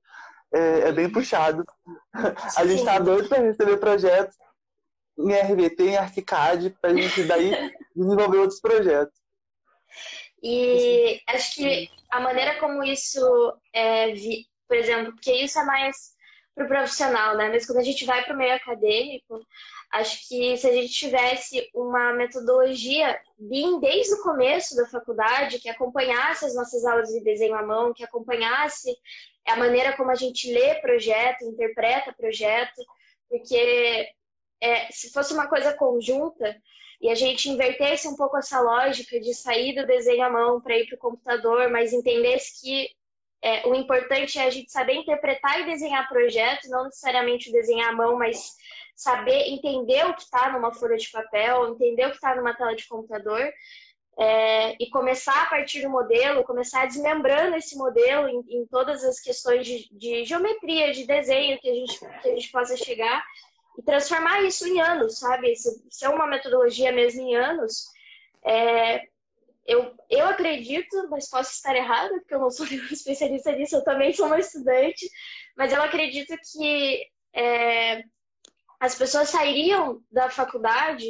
[0.53, 1.65] É, é bem puxado.
[2.57, 4.37] A gente está doido para receber projetos
[5.17, 7.53] em RVT, em ArchiCAD, para a gente daí
[7.95, 9.15] desenvolver outros projetos.
[10.43, 13.21] E acho que a maneira como isso
[13.73, 16.13] é, vi, por exemplo, porque isso é mais
[16.55, 17.49] para o profissional, né?
[17.49, 19.45] Mas quando a gente vai para o meio acadêmico,
[19.91, 25.69] acho que se a gente tivesse uma metodologia bem desde o começo da faculdade, que
[25.69, 28.97] acompanhasse as nossas aulas de desenho à mão, que acompanhasse
[29.45, 32.81] a maneira como a gente lê projeto, interpreta projeto,
[33.29, 34.09] porque
[34.61, 36.57] é, se fosse uma coisa conjunta,
[37.01, 40.79] e a gente invertesse um pouco essa lógica de sair do desenho à mão para
[40.79, 43.00] ir para o computador, mas entendesse que
[43.43, 47.93] é, o importante é a gente saber interpretar e desenhar projetos, não necessariamente desenhar à
[47.93, 48.55] mão, mas
[48.95, 52.77] saber entender o que está numa folha de papel, entender o que está numa tela
[52.77, 53.51] de computador.
[54.19, 59.19] É, e começar a partir do modelo, começar desmembrando esse modelo em, em todas as
[59.19, 63.25] questões de, de, geometria, de desenho que a gente, que a gente possa chegar
[63.79, 65.57] e transformar isso em anos, sabe?
[65.57, 67.87] Se, se é uma metodologia mesmo em anos,
[68.45, 69.07] é,
[69.71, 74.13] eu, eu acredito, mas posso estar errada, porque eu não sou especialista nisso, eu também
[74.13, 75.09] sou uma estudante,
[75.57, 78.03] mas eu acredito que é,
[78.81, 81.07] as pessoas sairiam da faculdade,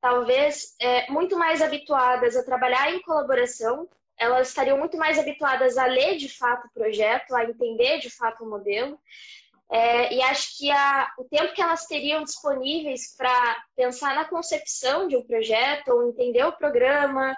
[0.00, 3.86] talvez, é, muito mais habituadas a trabalhar em colaboração,
[4.18, 8.42] elas estariam muito mais habituadas a ler de fato o projeto, a entender de fato
[8.42, 8.98] o modelo,
[9.70, 15.06] é, e acho que a, o tempo que elas teriam disponíveis para pensar na concepção
[15.06, 17.36] de um projeto, ou entender o programa,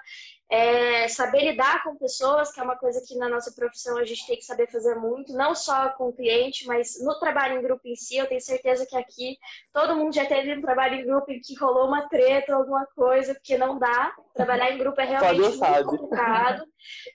[0.51, 4.27] é, saber lidar com pessoas, que é uma coisa que na nossa profissão a gente
[4.27, 7.87] tem que saber fazer muito, não só com o cliente, mas no trabalho em grupo
[7.87, 8.17] em si.
[8.17, 9.39] Eu tenho certeza que aqui
[9.73, 13.33] todo mundo já teve um trabalho em grupo em que rolou uma treta, alguma coisa,
[13.33, 14.13] porque não dá.
[14.35, 16.65] Trabalhar em grupo é realmente muito complicado.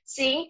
[0.05, 0.47] Sim.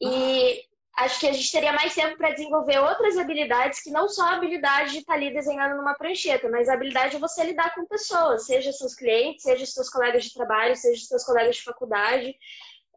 [0.00, 0.62] E
[0.96, 4.34] acho que a gente teria mais tempo para desenvolver outras habilidades que não só a
[4.34, 7.86] habilidade de estar tá ali desenhando numa prancheta, mas a habilidade de você lidar com
[7.86, 12.34] pessoas, seja seus clientes, seja seus colegas de trabalho, seja seus colegas de faculdade.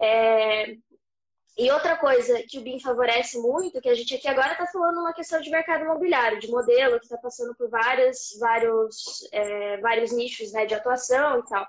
[0.02, 0.76] É...
[1.58, 5.00] E outra coisa que o BIM favorece muito, que a gente aqui agora está falando
[5.00, 10.12] uma questão de mercado imobiliário, de modelo, que está passando por várias, vários, é, vários
[10.12, 11.66] nichos né, de atuação e tal.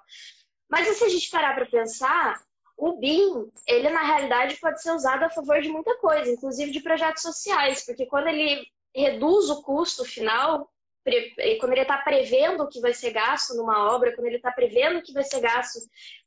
[0.69, 2.37] Mas se a gente parar para pensar,
[2.77, 6.81] o BIM, ele na realidade pode ser usado a favor de muita coisa, inclusive de
[6.81, 10.71] projetos sociais, porque quando ele reduz o custo final,
[11.61, 14.99] quando ele está prevendo o que vai ser gasto numa obra, quando ele está prevendo
[14.99, 15.79] o que vai ser gasto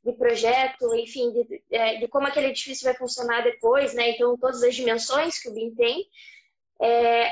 [0.02, 4.10] de projeto, enfim, de, é, de, como aquele edifício vai funcionar depois, né?
[4.10, 6.06] Então, todas as dimensões que o BIM tem,
[6.82, 7.30] é,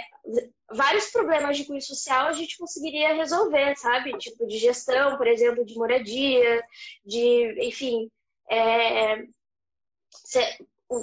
[0.70, 4.16] vários problemas de cunho social a gente conseguiria resolver, sabe?
[4.18, 6.62] Tipo, de gestão, por exemplo, de moradia,
[7.04, 8.11] de, enfim,
[8.51, 9.27] é,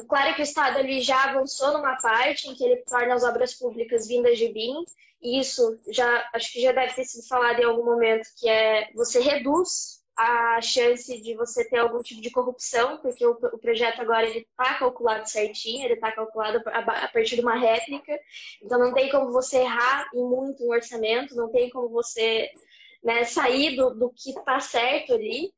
[0.08, 3.54] claro que o Estado ele já avançou numa parte em que ele torna as obras
[3.54, 4.84] públicas vindas de BIM,
[5.22, 8.90] e isso já acho que já deve ter sido falado em algum momento, que é
[8.94, 14.02] você reduz a chance de você ter algum tipo de corrupção, porque o, o projeto
[14.02, 18.18] agora ele está calculado certinho, ele está calculado a, a, partir de uma réplica,
[18.64, 22.50] então não tem como você errar em muito um orçamento, não tem como você
[23.04, 25.52] né, sair do, do que está certo ali.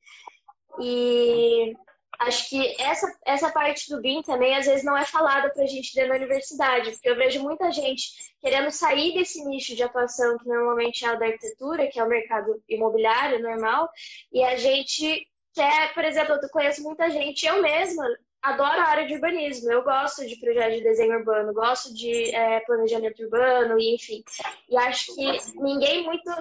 [0.79, 1.75] E
[2.19, 5.67] acho que essa, essa parte do BIM também às vezes não é falada para a
[5.67, 8.09] gente dentro da universidade, porque eu vejo muita gente
[8.41, 12.09] querendo sair desse nicho de atuação que normalmente é o da arquitetura, que é o
[12.09, 13.89] mercado imobiliário normal,
[14.31, 18.05] e a gente quer, por exemplo, eu conheço muita gente, eu mesma
[18.41, 22.59] adoro a área de urbanismo, eu gosto de projetos de desenho urbano, gosto de é,
[22.61, 24.23] planejamento urbano, e enfim.
[24.69, 26.31] E acho que ninguém muito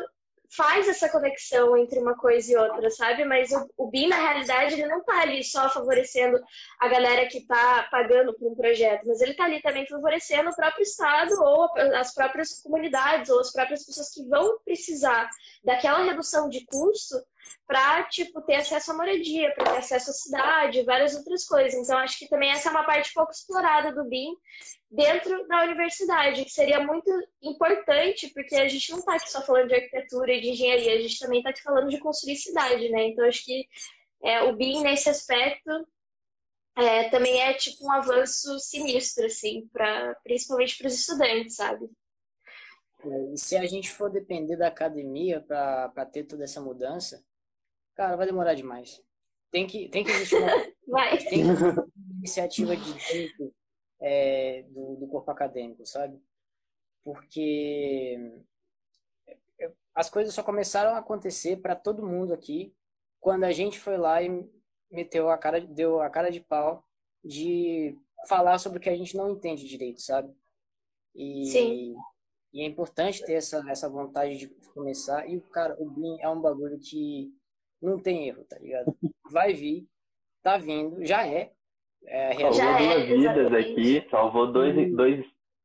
[0.56, 3.24] faz essa conexão entre uma coisa e outra, sabe?
[3.24, 6.38] Mas o, o BIM, na realidade, ele não está ali só favorecendo
[6.80, 10.56] a galera que está pagando por um projeto, mas ele está ali também favorecendo o
[10.56, 15.28] próprio Estado ou as próprias comunidades ou as próprias pessoas que vão precisar
[15.64, 17.16] daquela redução de custo
[17.66, 21.74] para tipo ter acesso à moradia, para ter acesso à cidade, várias outras coisas.
[21.74, 24.34] Então acho que também essa é uma parte pouco explorada do BIM
[24.90, 27.10] dentro da universidade, que seria muito
[27.42, 31.00] importante, porque a gente não está aqui só falando de arquitetura e de engenharia, a
[31.00, 33.08] gente também está aqui falando de construir cidade, né?
[33.08, 33.66] Então acho que
[34.22, 35.70] é, o BIM nesse aspecto
[36.76, 41.90] é, também é tipo um avanço sinistro, assim, para principalmente para os estudantes, sabe?
[43.04, 47.24] É, e se a gente for depender da academia para ter toda essa mudança,
[47.94, 49.02] cara, vai demorar demais.
[49.50, 50.76] Tem que, tem que existir uma.
[51.28, 51.86] Tem que uma
[52.18, 53.55] iniciativa de dentro
[54.00, 56.20] é, do, do corpo acadêmico, sabe?
[57.04, 58.42] Porque
[59.58, 62.74] é, as coisas só começaram a acontecer para todo mundo aqui
[63.20, 64.48] quando a gente foi lá e
[64.90, 66.84] meteu a cara, deu a cara de pau
[67.24, 70.32] de falar sobre o que a gente não entende direito, sabe?
[71.14, 71.96] E, Sim.
[72.52, 75.28] E é importante ter essa, essa vontade de começar.
[75.28, 77.30] E, cara, o BIM é um bagulho que
[77.82, 78.96] não tem erro, tá ligado?
[79.30, 79.86] Vai vir,
[80.42, 81.52] tá vindo, já é.
[82.06, 85.24] É salvou Já é, duas vidas aqui, salvou dois, dois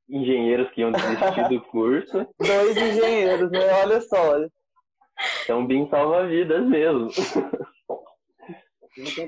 [0.10, 2.28] engenheiros que iam desistir do curso.
[2.40, 3.72] Dois engenheiros, né?
[3.82, 4.38] Olha só.
[5.44, 7.10] Então, BIM salva vidas mesmo.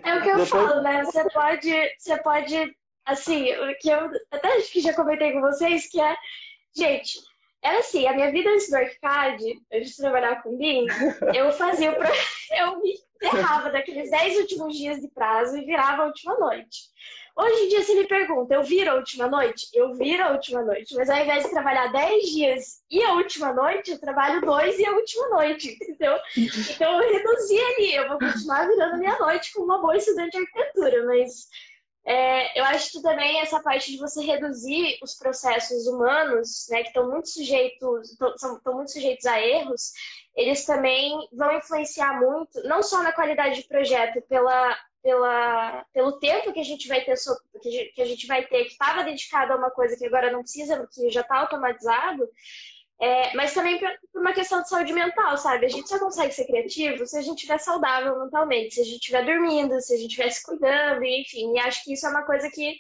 [0.04, 1.04] É o que eu Depois- falo, né?
[1.06, 5.88] Você pode, você pode, assim, o que eu até acho que já comentei com vocês,
[5.90, 6.16] que é,
[6.76, 7.20] gente,
[7.64, 10.86] era assim, a minha vida antes do ArchiCAD, antes de trabalhar com BIM,
[11.34, 12.08] eu fazia o pro...
[12.60, 16.92] eu me ferrava daqueles 10 últimos dias de prazo e virava a última noite.
[17.36, 19.68] Hoje em dia, você me pergunta, eu viro a última noite?
[19.74, 23.52] Eu viro a última noite, mas ao invés de trabalhar 10 dias e a última
[23.52, 26.16] noite, eu trabalho dois e a última noite, entendeu?
[26.38, 31.06] Então eu reduzi ali, eu vou continuar virando meia-noite como uma boa estudante de arquitetura,
[31.06, 31.48] mas
[32.06, 36.90] é, eu acho que também essa parte de você reduzir os processos humanos, né, que
[36.90, 39.92] estão muito sujeitos, estão muito sujeitos a erros,
[40.36, 46.52] eles também vão influenciar muito, não só na qualidade de projeto, pela, pela, pelo tempo
[46.52, 47.16] que a gente vai ter,
[47.62, 50.86] que a gente vai ter, que estava dedicado a uma coisa que agora não precisa,
[50.92, 52.28] que já está automatizado,
[53.02, 55.66] é, mas também por uma questão de saúde mental, sabe?
[55.66, 58.96] A gente só consegue ser criativo se a gente estiver saudável mentalmente, se a gente
[58.96, 61.54] estiver dormindo, se a gente estiver se cuidando, enfim.
[61.54, 62.76] E acho que isso é uma coisa que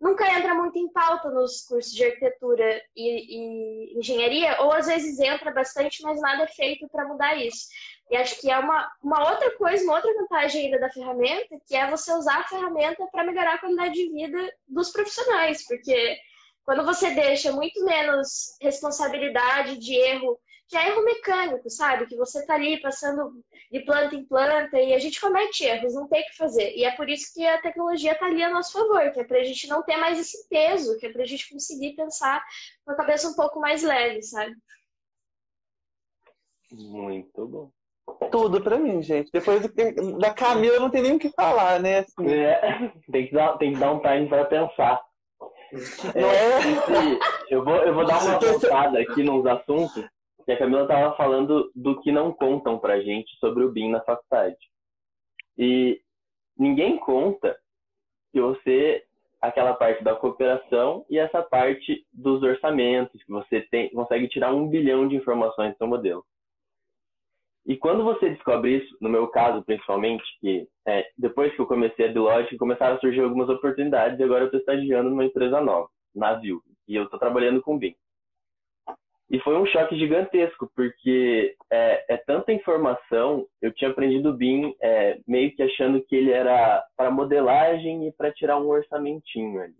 [0.00, 5.18] nunca entra muito em pauta nos cursos de arquitetura e, e engenharia, ou às vezes
[5.18, 7.66] entra bastante, mas nada é feito para mudar isso.
[8.10, 11.76] E acho que é uma, uma outra coisa, uma outra vantagem ainda da ferramenta, que
[11.76, 16.16] é você usar a ferramenta para melhorar a qualidade de vida dos profissionais, porque
[16.68, 22.04] quando você deixa muito menos responsabilidade de erro, que é erro mecânico, sabe?
[22.04, 26.06] Que você tá ali passando de planta em planta e a gente comete erros, não
[26.06, 26.74] tem o que fazer.
[26.76, 29.42] E é por isso que a tecnologia tá ali a nosso favor, que é pra
[29.42, 32.44] gente não ter mais esse peso, que é pra gente conseguir pensar
[32.84, 34.54] com a cabeça um pouco mais leve, sabe?
[36.70, 37.70] Muito bom.
[38.30, 39.30] Tudo pra mim, gente.
[39.32, 39.62] Depois
[40.18, 42.00] da Camila não tem nem o que falar, né?
[42.00, 45.07] Assim, É, tem, que dar, tem que dar um time para pensar.
[45.72, 46.58] É?
[46.58, 47.18] Esse-
[47.50, 50.04] eu, vou, eu vou dar uma voltada aqui nos assuntos
[50.44, 54.00] que a Camila estava falando do que não contam pra gente sobre o BIM na
[54.00, 54.56] faculdade.
[55.58, 56.00] E
[56.56, 57.56] ninguém conta
[58.32, 59.04] que você,
[59.42, 64.68] aquela parte da cooperação e essa parte dos orçamentos, que você tem, consegue tirar um
[64.68, 66.24] bilhão de informações do seu modelo.
[67.68, 72.06] E quando você descobre isso, no meu caso principalmente, que é, depois que eu comecei
[72.06, 75.86] a Deloitte, começaram a surgir algumas oportunidades e agora eu estou estagiando numa empresa nova,
[76.14, 77.94] Navio, e eu estou trabalhando com BIM.
[79.30, 85.20] E foi um choque gigantesco, porque é, é tanta informação, eu tinha aprendido BIM é,
[85.28, 89.76] meio que achando que ele era para modelagem e para tirar um orçamentinho ali.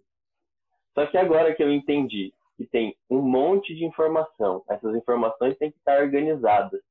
[0.92, 5.70] Só que agora que eu entendi que tem um monte de informação, essas informações têm
[5.70, 6.82] que estar organizadas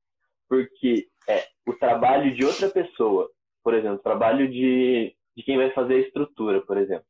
[0.48, 3.28] porque é o trabalho de outra pessoa,
[3.62, 7.04] por exemplo, o trabalho de, de quem vai fazer a estrutura, por exemplo,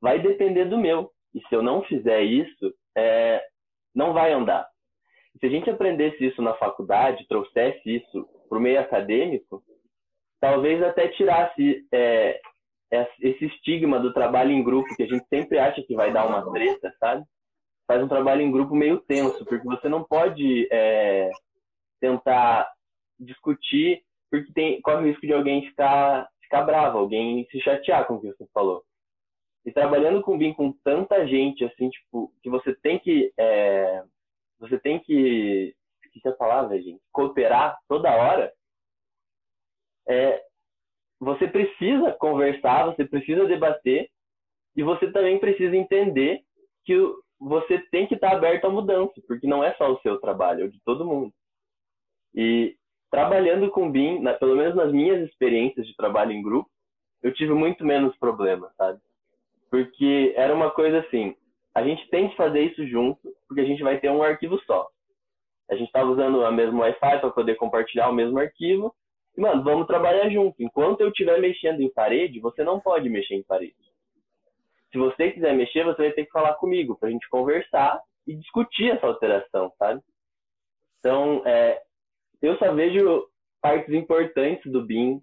[0.00, 1.10] vai depender do meu.
[1.34, 3.42] E se eu não fizer isso, é,
[3.94, 4.68] não vai andar.
[5.40, 9.62] Se a gente aprendesse isso na faculdade, trouxesse isso para o meio acadêmico,
[10.40, 12.40] talvez até tirasse é,
[13.20, 16.52] esse estigma do trabalho em grupo, que a gente sempre acha que vai dar uma
[16.52, 17.24] treta, sabe?
[17.86, 21.30] Faz um trabalho em grupo meio tenso, porque você não pode é,
[22.02, 22.68] tentar
[23.18, 28.14] discutir, porque tem, corre o risco de alguém ficar, ficar bravo, alguém se chatear com
[28.14, 28.82] o que você falou.
[29.64, 34.02] E trabalhando com BIM com tanta gente, assim, tipo, que você tem que, é,
[34.58, 35.72] você tem que
[36.04, 38.52] esqueci a palavra, gente, cooperar toda hora,
[40.08, 40.42] é,
[41.20, 44.10] você precisa conversar, você precisa debater
[44.76, 46.42] e você também precisa entender
[46.84, 46.96] que
[47.38, 50.64] você tem que estar aberto à mudança, porque não é só o seu trabalho, é
[50.64, 51.32] o de todo mundo.
[52.34, 52.76] E
[53.10, 56.70] trabalhando com BIM, pelo menos nas minhas experiências de trabalho em grupo,
[57.22, 58.98] eu tive muito menos problema, sabe?
[59.70, 61.36] Porque era uma coisa assim,
[61.74, 64.88] a gente tem que fazer isso junto, porque a gente vai ter um arquivo só.
[65.70, 68.94] A gente estava usando a mesma Wi-Fi para poder compartilhar o mesmo arquivo.
[69.36, 70.62] E, mano, vamos trabalhar junto.
[70.62, 73.74] Enquanto eu estiver mexendo em parede, você não pode mexer em parede.
[74.90, 78.34] Se você quiser mexer, você vai ter que falar comigo para a gente conversar e
[78.34, 80.02] discutir essa alteração, sabe?
[80.98, 81.80] Então, é,
[82.42, 83.26] eu só vejo
[83.60, 85.22] partes importantes do BIM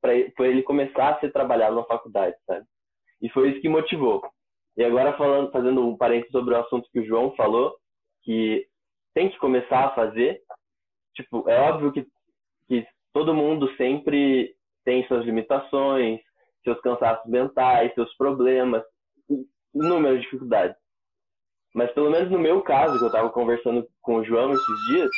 [0.00, 2.66] para ele começar a ser trabalhado na faculdade, sabe?
[3.22, 4.22] E foi isso que motivou.
[4.76, 7.76] E agora falando, fazendo um parênteses sobre o assunto que o João falou,
[8.22, 8.66] que
[9.14, 10.40] tem que começar a fazer.
[11.14, 12.06] Tipo, é óbvio que,
[12.66, 16.20] que todo mundo sempre tem suas limitações,
[16.64, 18.82] seus cansaços mentais, seus problemas,
[19.74, 20.76] inúmeras dificuldades.
[21.74, 25.10] Mas pelo menos no meu caso, que eu estava conversando com o João esses dias,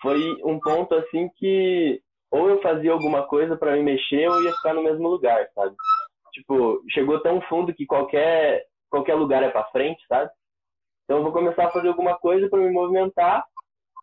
[0.00, 4.52] foi um ponto assim que ou eu fazia alguma coisa para me mexer ou ia
[4.52, 5.74] ficar no mesmo lugar, sabe?
[6.32, 10.30] Tipo, chegou tão fundo que qualquer qualquer lugar é para frente, sabe?
[11.04, 13.44] Então eu vou começar a fazer alguma coisa para me movimentar,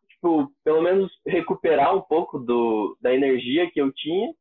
[0.09, 4.33] tipo, pelo menos recuperar um pouco do da energia que eu tinha,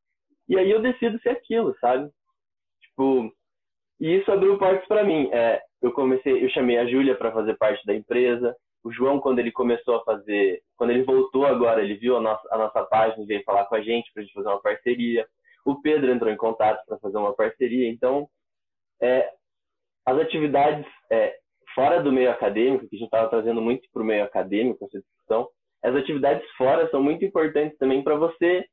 [0.48, 2.10] e aí eu decido ser aquilo, sabe?
[2.80, 3.30] Tipo,
[4.00, 5.28] e isso abriu portas para mim.
[5.32, 8.54] É, eu comecei, eu chamei a Júlia para fazer parte da empresa.
[8.84, 12.46] O João, quando ele começou a fazer, quando ele voltou agora, ele viu a nossa,
[12.50, 15.26] a nossa página veio falar com a gente para a gente fazer uma parceria.
[15.64, 17.88] O Pedro entrou em contato para fazer uma parceria.
[17.88, 18.28] Então,
[19.00, 19.30] é,
[20.06, 21.34] as atividades é,
[21.74, 25.00] fora do meio acadêmico, que a gente estava trazendo muito para o meio acadêmico, essa
[25.00, 25.48] discussão,
[25.82, 28.66] as atividades fora são muito importantes também para você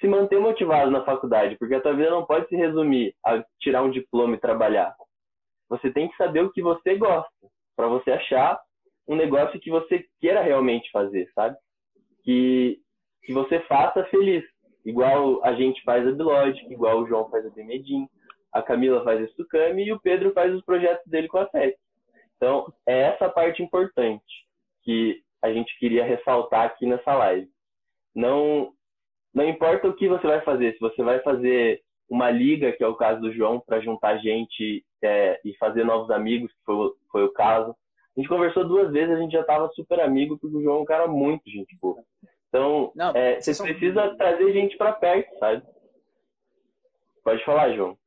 [0.00, 3.82] se manter motivado na faculdade, porque a tua vida não pode se resumir a tirar
[3.82, 4.94] um diploma e trabalhar.
[5.70, 7.30] Você tem que saber o que você gosta,
[7.74, 8.60] para você achar
[9.08, 11.56] um negócio que você queira realmente fazer, sabe?
[12.22, 12.78] Que,
[13.22, 14.44] que você faça feliz.
[14.84, 18.08] Igual a gente faz a Bilogic, igual o João faz a Bemedim,
[18.52, 21.76] a Camila faz a Stucami e o Pedro faz os projetos dele com a SEC.
[22.36, 24.24] Então, é essa parte importante
[24.82, 27.48] que a gente queria ressaltar aqui nessa live.
[28.14, 28.72] Não,
[29.34, 32.86] não importa o que você vai fazer, se você vai fazer uma liga, que é
[32.86, 37.24] o caso do João, para juntar gente é, e fazer novos amigos, que foi, foi
[37.24, 37.74] o caso.
[38.16, 40.80] A gente conversou duas vezes, a gente já estava super amigo, porque o João é
[40.80, 42.02] um cara muito gente boa.
[42.48, 45.62] Então, não, é, você precisa trazer gente para perto, sabe?
[47.22, 47.98] Pode falar, João.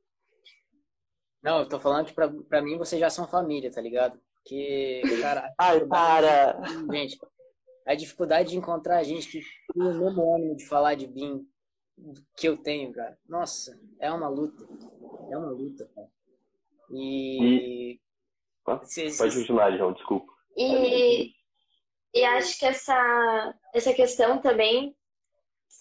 [1.44, 4.20] Não, eu tô falando que pra, pra mim vocês já são família, tá ligado?
[4.36, 5.54] Porque, cara.
[5.60, 6.60] Ai, para!
[6.92, 7.20] Gente,
[7.86, 9.42] a dificuldade de encontrar gente que
[9.74, 11.46] tem o mesmo ânimo de falar de BIM
[12.36, 13.18] que eu tenho, cara.
[13.28, 14.66] Nossa, é uma luta.
[15.30, 16.08] É uma luta, cara.
[16.92, 18.00] E.
[18.76, 19.18] e...
[19.18, 20.32] Pode continuar, João, desculpa.
[20.56, 21.34] E,
[22.14, 24.96] e acho que essa, essa questão também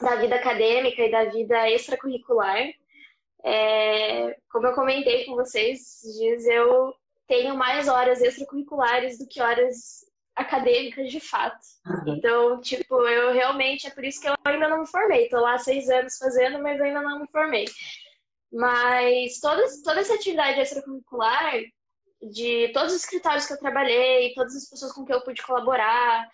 [0.00, 2.68] da vida acadêmica e da vida extracurricular,
[3.44, 6.94] é, como eu comentei com vocês dias, eu
[7.26, 11.58] tenho mais horas extracurriculares do que horas acadêmicas de fato.
[11.84, 12.14] Uhum.
[12.16, 15.28] Então, tipo, eu realmente, é por isso que eu ainda não me formei.
[15.28, 17.64] Tô lá seis anos fazendo, mas ainda não me formei.
[18.52, 21.54] Mas toda, toda essa atividade extracurricular,
[22.22, 26.28] de todos os escritórios que eu trabalhei, todas as pessoas com que eu pude colaborar,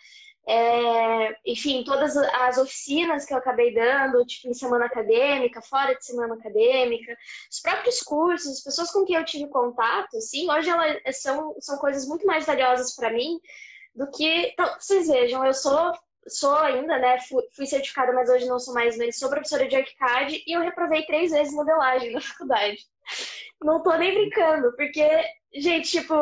[0.46, 6.04] é, enfim, todas as oficinas que eu acabei dando, tipo, em semana acadêmica, fora de
[6.04, 7.16] semana acadêmica,
[7.50, 11.78] os próprios cursos, as pessoas com quem eu tive contato, assim, hoje elas são, são
[11.78, 13.40] coisas muito mais valiosas para mim,
[13.94, 14.48] do que.
[14.48, 15.92] Então, vocês vejam, eu sou,
[16.26, 17.18] sou ainda, né?
[17.20, 21.06] Fui, certificada, mas hoje não sou mais, mas sou professora de ArchiCAD e eu reprovei
[21.06, 22.78] três vezes modelagem na faculdade.
[23.62, 25.08] Não tô nem brincando, porque,
[25.54, 26.14] gente, tipo,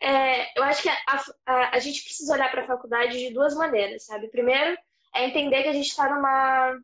[0.00, 3.54] é, eu acho que a, a, a gente precisa olhar para a faculdade de duas
[3.54, 4.28] maneiras, sabe?
[4.28, 4.76] Primeiro,
[5.14, 6.78] é entender que a gente está numa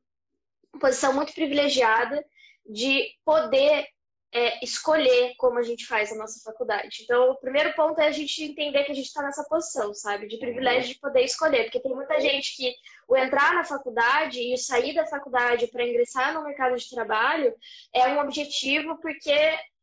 [0.81, 2.25] posição muito privilegiada
[2.67, 3.87] de poder
[4.35, 7.03] é, escolher como a gente faz a nossa faculdade.
[7.03, 10.27] Então, o primeiro ponto é a gente entender que a gente está nessa posição, sabe?
[10.27, 11.65] De privilégio de poder escolher.
[11.65, 12.75] Porque tem muita gente que
[13.07, 17.55] o entrar na faculdade e o sair da faculdade para ingressar no mercado de trabalho
[17.93, 19.37] é um objetivo, porque,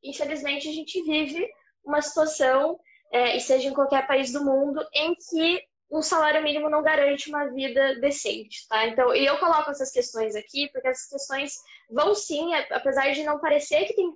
[0.04, 1.48] infelizmente, a gente vive
[1.90, 2.80] uma situação,
[3.12, 5.62] é, e seja em qualquer país do mundo, em que
[5.92, 8.88] um salário mínimo não garante uma vida decente, tá?
[8.88, 11.54] Então, e eu coloco essas questões aqui, porque essas questões
[11.90, 14.14] vão sim, apesar de não parecer que tem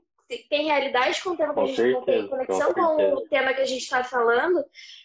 [0.49, 3.28] tem realidade com o tema que a gente certeza, não tem conexão com, com o
[3.28, 4.63] tema que a gente está falando,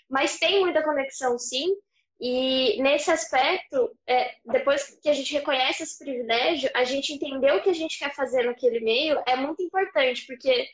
[0.08, 1.74] mas tem muita conexão sim.
[2.20, 7.62] E nesse aspecto, é, depois que a gente reconhece esse privilégio, a gente entender o
[7.62, 10.68] que a gente quer fazer naquele meio é muito importante, porque,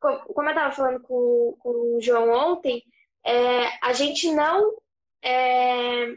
[0.00, 2.82] como eu estava falando com, com o João ontem,
[3.24, 4.76] é, a gente não.
[5.22, 6.14] É,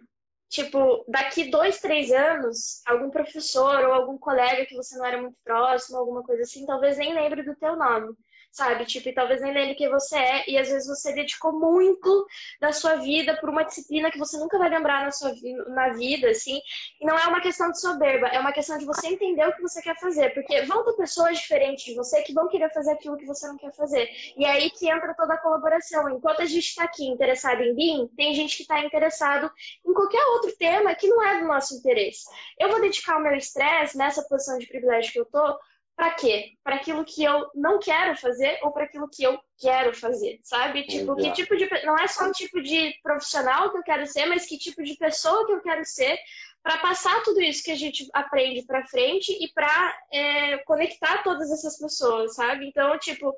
[0.49, 5.37] tipo, daqui dois, três anos, algum professor ou algum colega que você não era muito
[5.43, 8.15] próximo, alguma coisa assim, talvez nem lembre do teu nome
[8.51, 8.85] sabe?
[8.85, 12.27] Tipo, e talvez nem lembre quem você é, e às vezes você dedicou muito
[12.59, 15.31] da sua vida por uma disciplina que você nunca vai lembrar na sua
[15.69, 16.59] na vida, assim.
[16.99, 19.61] E não é uma questão de soberba, é uma questão de você entender o que
[19.61, 23.17] você quer fazer, porque vão ter pessoas diferentes de você que vão querer fazer aquilo
[23.17, 24.09] que você não quer fazer.
[24.37, 26.09] E é aí que entra toda a colaboração.
[26.09, 29.49] Enquanto a gente está aqui interessado em BIM, tem gente que está interessado
[29.85, 32.25] em qualquer outro tema que não é do nosso interesse.
[32.59, 35.57] Eu vou dedicar o meu estresse nessa posição de privilégio que eu tô
[35.95, 36.53] para quê?
[36.63, 40.83] Para aquilo que eu não quero fazer ou para aquilo que eu quero fazer, sabe?
[40.83, 41.21] Tipo, Exato.
[41.21, 44.45] que tipo de não é só um tipo de profissional que eu quero ser, mas
[44.45, 46.17] que tipo de pessoa que eu quero ser
[46.63, 51.51] para passar tudo isso que a gente aprende para frente e para é, conectar todas
[51.51, 52.67] essas pessoas, sabe?
[52.67, 53.35] Então, tipo,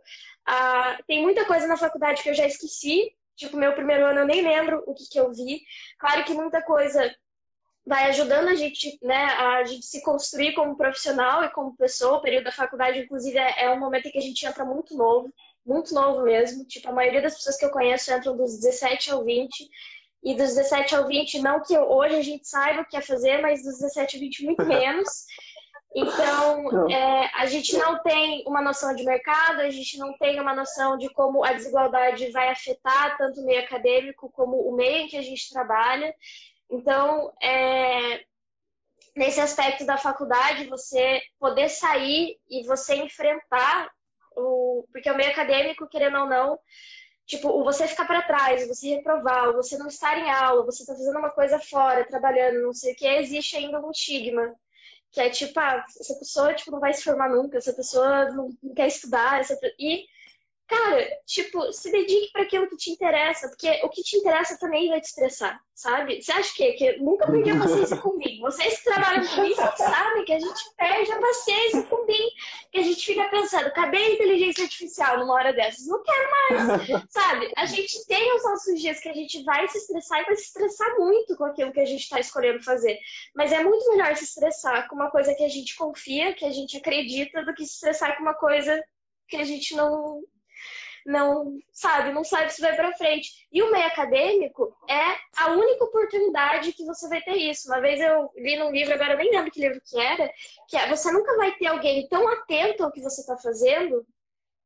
[1.08, 3.14] tem muita coisa na faculdade que eu já esqueci.
[3.36, 5.62] Tipo, meu primeiro ano eu nem lembro o que, que eu vi.
[5.98, 7.14] Claro que muita coisa
[7.86, 12.18] vai ajudando a gente, né, a gente se construir como profissional e como pessoa.
[12.18, 14.96] O período da faculdade, inclusive, é, é um momento em que a gente entra muito
[14.96, 15.34] novo,
[15.66, 16.66] muito novo mesmo.
[16.66, 19.70] Tipo, a maioria das pessoas que eu conheço entram dos 17 ao 20.
[20.26, 23.42] E dos 17 ao 20, não que hoje a gente saiba o que é fazer,
[23.42, 25.26] mas dos 17 ao 20, muito menos.
[25.96, 30.56] Então, é, a gente não tem uma noção de mercado, a gente não tem uma
[30.56, 35.08] noção de como a desigualdade vai afetar tanto o meio acadêmico como o meio em
[35.08, 36.16] que a gente trabalha.
[36.74, 38.26] Então, é,
[39.16, 43.92] nesse aspecto da faculdade, você poder sair e você enfrentar
[44.36, 44.84] o.
[44.92, 46.58] Porque o meio acadêmico, querendo ou não,
[47.28, 50.84] tipo, o você ficar para trás, você reprovar, o você não estar em aula, você
[50.84, 54.52] tá fazendo uma coisa fora, trabalhando, não sei o que, existe ainda um estigma.
[55.12, 58.50] Que é tipo, ah, essa pessoa tipo, não vai se formar nunca, essa pessoa não,
[58.76, 59.56] quer estudar, essa...
[59.78, 60.06] e
[60.74, 64.90] cara, tipo, se dedique para aquilo que te interessa, porque o que te interessa também
[64.90, 66.22] vai te estressar, sabe?
[66.22, 68.42] Você acha que, que nunca a paciência comigo?
[68.42, 72.30] Vocês que trabalham com isso sabem que a gente perde a paciência com mim,
[72.72, 75.86] que a gente fica pensando, cadê a inteligência artificial numa hora dessas?
[75.86, 77.52] Não quero mais, sabe?
[77.56, 80.44] A gente tem os nossos dias que a gente vai se estressar e vai se
[80.44, 82.98] estressar muito com aquilo que a gente está escolhendo fazer.
[83.36, 86.52] Mas é muito melhor se estressar com uma coisa que a gente confia, que a
[86.52, 88.82] gente acredita, do que se estressar com uma coisa
[89.28, 90.22] que a gente não,
[91.06, 93.48] não sabe, não sabe se vai para frente.
[93.52, 97.68] E o meio acadêmico é a única oportunidade que você vai ter isso.
[97.68, 100.32] Uma vez eu li num livro, agora eu nem lembro que livro que era,
[100.68, 104.06] que é você nunca vai ter alguém tão atento ao que você está fazendo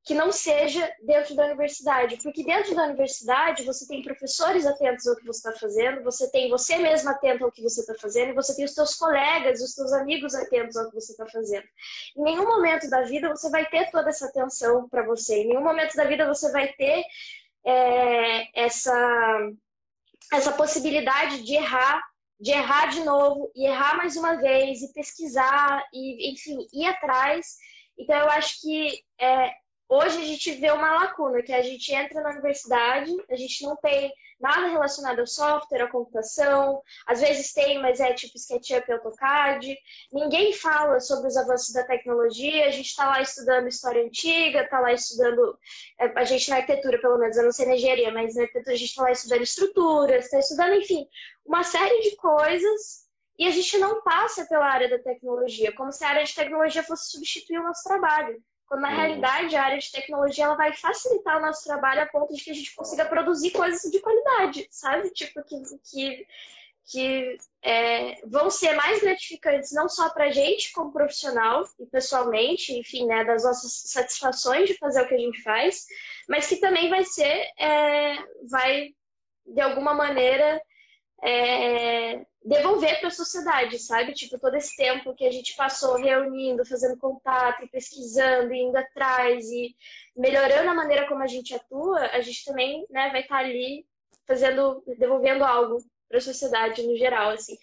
[0.07, 2.17] que não seja dentro da universidade.
[2.23, 6.49] Porque dentro da universidade você tem professores atentos ao que você está fazendo, você tem
[6.49, 9.91] você mesmo atento ao que você está fazendo, você tem os seus colegas, os seus
[9.91, 11.67] amigos atentos ao que você está fazendo.
[12.15, 15.43] Em nenhum momento da vida você vai ter toda essa atenção para você.
[15.43, 17.03] Em nenhum momento da vida você vai ter
[17.65, 19.51] é, essa,
[20.31, 22.01] essa possibilidade de errar
[22.39, 27.57] de errar de novo e errar mais uma vez e pesquisar e enfim ir atrás
[27.97, 29.55] então eu acho que é,
[29.89, 33.75] Hoje a gente vê uma lacuna, que a gente entra na universidade, a gente não
[33.77, 38.93] tem nada relacionado ao software, à computação, às vezes tem, mas é tipo SketchUp e
[38.93, 39.77] AutoCAD.
[40.11, 44.79] Ninguém fala sobre os avanços da tecnologia, a gente está lá estudando história antiga, está
[44.79, 45.57] lá estudando,
[45.99, 48.75] é, a gente na arquitetura, pelo menos, eu não sei na engenharia, mas na arquitetura
[48.75, 51.07] a gente está lá estudando estruturas, está estudando, enfim,
[51.45, 53.07] uma série de coisas
[53.39, 56.83] e a gente não passa pela área da tecnologia, como se a área de tecnologia
[56.83, 58.41] fosse substituir o nosso trabalho.
[58.67, 58.95] Quando na uhum.
[58.97, 62.51] realidade a área de tecnologia ela vai facilitar o nosso trabalho a ponto de que
[62.51, 65.09] a gente consiga produzir coisas de qualidade, sabe?
[65.11, 65.55] Tipo, que,
[65.89, 66.27] que,
[66.85, 72.77] que é, vão ser mais gratificantes não só para a gente como profissional e pessoalmente,
[72.77, 75.85] enfim, né, das nossas satisfações de fazer o que a gente faz,
[76.27, 78.17] mas que também vai ser, é,
[78.49, 78.89] vai
[79.45, 80.61] de alguma maneira
[81.23, 84.13] é, devolver para a sociedade, sabe?
[84.13, 89.45] Tipo, todo esse tempo que a gente passou reunindo, fazendo contato, e pesquisando, indo atrás
[89.51, 89.75] e
[90.15, 93.85] melhorando a maneira como a gente atua, a gente também né, vai estar tá ali
[94.25, 97.57] fazendo, devolvendo algo para a sociedade no geral, assim.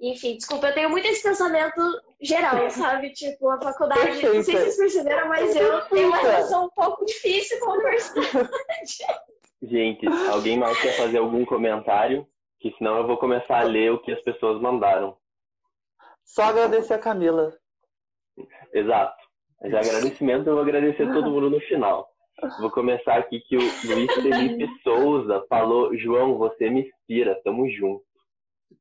[0.00, 1.80] Enfim, desculpa, eu tenho muito esse pensamento
[2.20, 3.10] geral, sabe?
[3.10, 4.34] Tipo, a faculdade, Perfeita.
[4.34, 7.74] não sei se vocês perceberam, mas eu tenho uma relação um pouco difícil com a
[7.74, 8.48] universidade.
[9.62, 12.26] Gente, alguém mais quer fazer algum comentário?
[12.62, 15.16] Que senão eu vou começar a ler o que as pessoas mandaram.
[16.24, 17.52] Só agradecer a Camila.
[18.72, 19.20] Exato.
[19.60, 22.08] Mas agradecimento eu vou agradecer todo mundo no final.
[22.60, 28.04] Vou começar aqui que o Luiz Felipe Souza falou, João, você me inspira, tamo junto.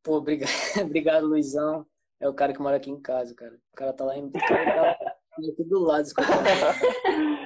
[0.03, 0.49] Pô, obrigado,
[0.81, 1.85] obrigado, Luizão.
[2.19, 3.53] É o cara que mora aqui em casa, cara.
[3.73, 4.27] O cara tá lá em.
[4.27, 6.31] O cara tá aqui do lado escutando.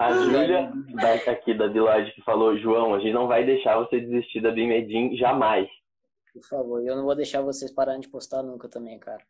[0.00, 0.72] A Júlia,
[1.30, 5.16] aqui da Bilage, que falou, João, a gente não vai deixar você desistir da Bimedim
[5.16, 5.68] jamais.
[6.32, 9.24] Por favor, eu não vou deixar vocês pararem de postar nunca também, cara.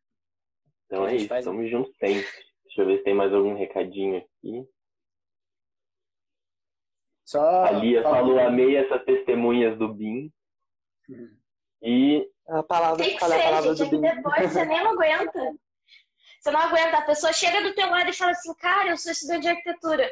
[0.87, 1.41] Então é isso, faz...
[1.41, 2.29] estamos juntos sempre.
[2.65, 4.69] Deixa eu ver se tem mais algum recadinho aqui.
[7.25, 10.33] Só a Lia falou, amei essas testemunhas do BIM.
[11.09, 11.37] Uhum.
[11.83, 14.15] E a palavra, tem que ser, a palavra gente, do BIM.
[14.15, 15.55] depois você nem aguenta.
[16.41, 19.13] Você não aguenta, a pessoa chega do teu lado e fala assim, cara, eu sou
[19.13, 20.11] estudante de arquitetura.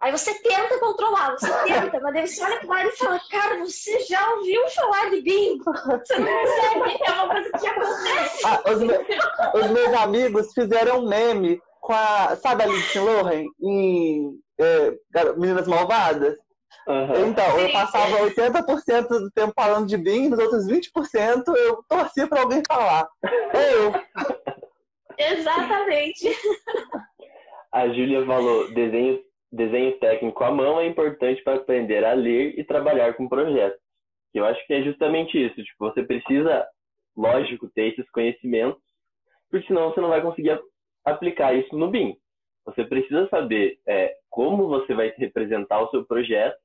[0.00, 4.00] Aí você tenta controlar, você tenta, mas daí você olha para e fala, cara, você
[4.00, 5.58] já ouviu falar de BIM?
[5.58, 8.46] Você não consegue, é uma coisa que acontece.
[8.46, 9.06] Ah, os, meus,
[9.54, 14.94] os, meus amigos fizeram um meme com a, sabe a Lindsay Lohan em é,
[15.36, 16.38] Meninas Malvadas?
[16.88, 17.26] Uhum.
[17.26, 22.40] Então, eu passava 80% do tempo falando de BIM, nos outros 20% eu torcia para
[22.40, 23.06] alguém falar.
[23.22, 23.92] Eu.
[25.18, 26.34] Exatamente.
[27.70, 29.20] A Júlia falou, desenho
[29.52, 33.80] desenho técnico à mão é importante para aprender a ler e trabalhar com projetos.
[34.32, 35.56] Eu acho que é justamente isso.
[35.62, 36.66] Tipo, você precisa,
[37.16, 38.80] lógico, ter esses conhecimentos,
[39.50, 40.60] porque senão você não vai conseguir
[41.04, 42.16] aplicar isso no BIM.
[42.64, 46.56] Você precisa saber é, como você vai representar o seu projeto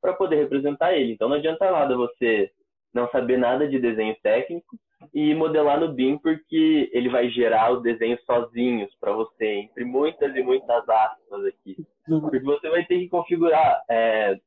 [0.00, 1.12] para poder representar ele.
[1.12, 2.50] Então não adianta nada você
[2.94, 4.78] não saber nada de desenho técnico
[5.12, 10.34] e modelar no BIM porque ele vai gerar os desenhos sozinhos para você, entre muitas
[10.34, 11.76] e muitas aspas aqui.
[12.06, 14.38] Porque você vai ter que configurar é,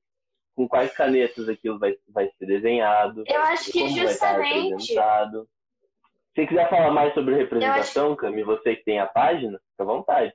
[0.56, 3.24] com quais canetas aquilo vai, vai ser desenhado.
[3.28, 4.94] Eu acho que justamente.
[4.94, 8.18] Se você quiser falar mais sobre representação, acho...
[8.18, 10.34] Cami, você que tem a página, fica à vontade.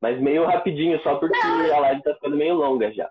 [0.00, 1.74] Mas meio rapidinho, só porque Não.
[1.74, 3.10] a live tá ficando meio longa já.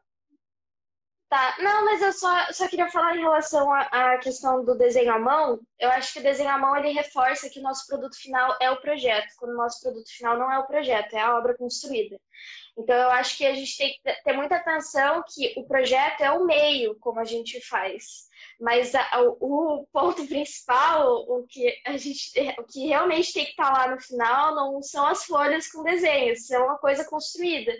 [1.29, 5.19] Tá, não, mas eu só, só queria falar em relação à, questão do desenho à
[5.19, 5.59] mão.
[5.77, 8.71] Eu acho que o desenho à mão ele reforça que o nosso produto final é
[8.71, 12.17] o projeto, quando o nosso produto final não é o projeto, é a obra construída.
[12.77, 16.31] Então eu acho que a gente tem que ter muita atenção que o projeto é
[16.31, 21.97] o meio como a gente faz, mas a, o, o, ponto principal, o que a
[21.97, 25.83] gente, o que realmente tem que estar lá no final, não são as folhas com
[25.83, 27.73] desenhos, são uma coisa construída.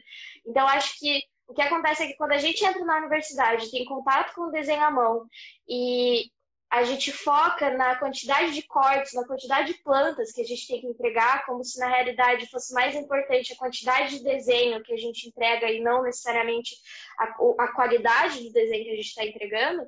[0.46, 3.86] Então acho que o que acontece é que quando a gente entra na universidade, tem
[3.86, 5.26] contato com o desenho à mão
[5.68, 6.30] e
[6.70, 10.82] a gente foca na quantidade de cortes, na quantidade de plantas que a gente tem
[10.82, 14.98] que entregar, como se na realidade fosse mais importante a quantidade de desenho que a
[14.98, 16.76] gente entrega e não necessariamente
[17.18, 17.24] a,
[17.64, 19.88] a qualidade do desenho que a gente está entregando.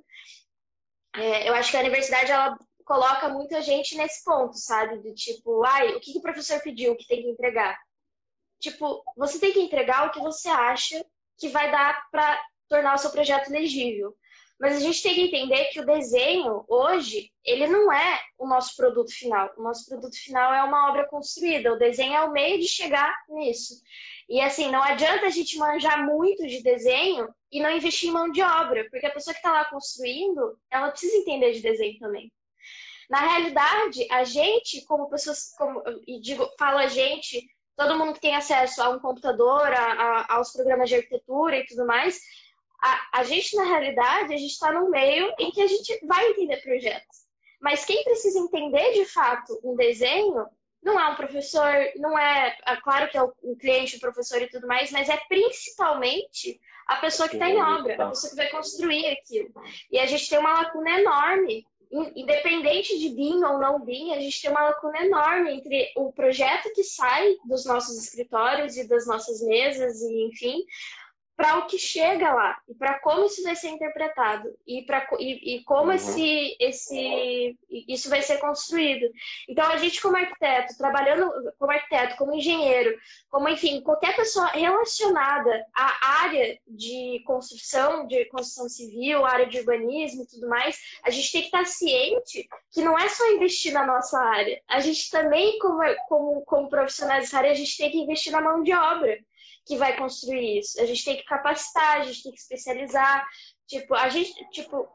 [1.14, 5.00] É, eu acho que a universidade ela coloca muita gente nesse ponto, sabe?
[5.00, 7.78] Do tipo, ai, o que, que o professor pediu que tem que entregar?
[8.60, 11.06] Tipo, você tem que entregar o que você acha
[11.40, 14.16] que vai dar para tornar o seu projeto legível.
[14.60, 18.76] Mas a gente tem que entender que o desenho, hoje, ele não é o nosso
[18.76, 19.54] produto final.
[19.58, 21.74] O nosso produto final é uma obra construída.
[21.74, 23.82] O desenho é o meio de chegar nisso.
[24.28, 28.30] E assim, não adianta a gente manjar muito de desenho e não investir em mão
[28.30, 32.32] de obra, porque a pessoa que está lá construindo, ela precisa entender de desenho também.
[33.10, 37.50] Na realidade, a gente, como pessoas, como, e digo, falo a gente,
[37.80, 41.66] todo mundo que tem acesso a um computador, a, a, aos programas de arquitetura e
[41.66, 42.20] tudo mais,
[42.84, 46.28] a, a gente, na realidade, a gente está no meio em que a gente vai
[46.28, 47.20] entender projetos.
[47.62, 50.46] Mas quem precisa entender de fato um desenho
[50.84, 54.42] não é um professor, não é, é claro que é o, o cliente, o professor
[54.42, 58.36] e tudo mais, mas é principalmente a pessoa que está em obra, a pessoa que
[58.36, 59.54] vai construir aquilo.
[59.90, 64.42] E a gente tem uma lacuna enorme independente de BIM ou não BIM, a gente
[64.42, 69.42] tem uma lacuna enorme entre o projeto que sai dos nossos escritórios e das nossas
[69.42, 70.64] mesas e enfim,
[71.40, 75.56] para o que chega lá e para como isso vai ser interpretado e para e,
[75.56, 75.94] e, como uhum.
[75.94, 79.10] esse esse isso vai ser construído.
[79.48, 82.94] Então a gente como arquiteto, trabalhando como arquiteto, como engenheiro,
[83.30, 90.24] como enfim, qualquer pessoa relacionada à área de construção, de construção civil, área de urbanismo
[90.24, 93.86] e tudo mais, a gente tem que estar ciente que não é só investir na
[93.86, 94.62] nossa área.
[94.68, 95.80] A gente também como
[96.10, 99.18] como como profissionais dessa área, a gente tem que investir na mão de obra
[99.70, 100.82] que vai construir isso.
[100.82, 103.24] A gente tem que capacitar, a gente tem que especializar.
[103.68, 104.90] Tipo, a gente, tipo,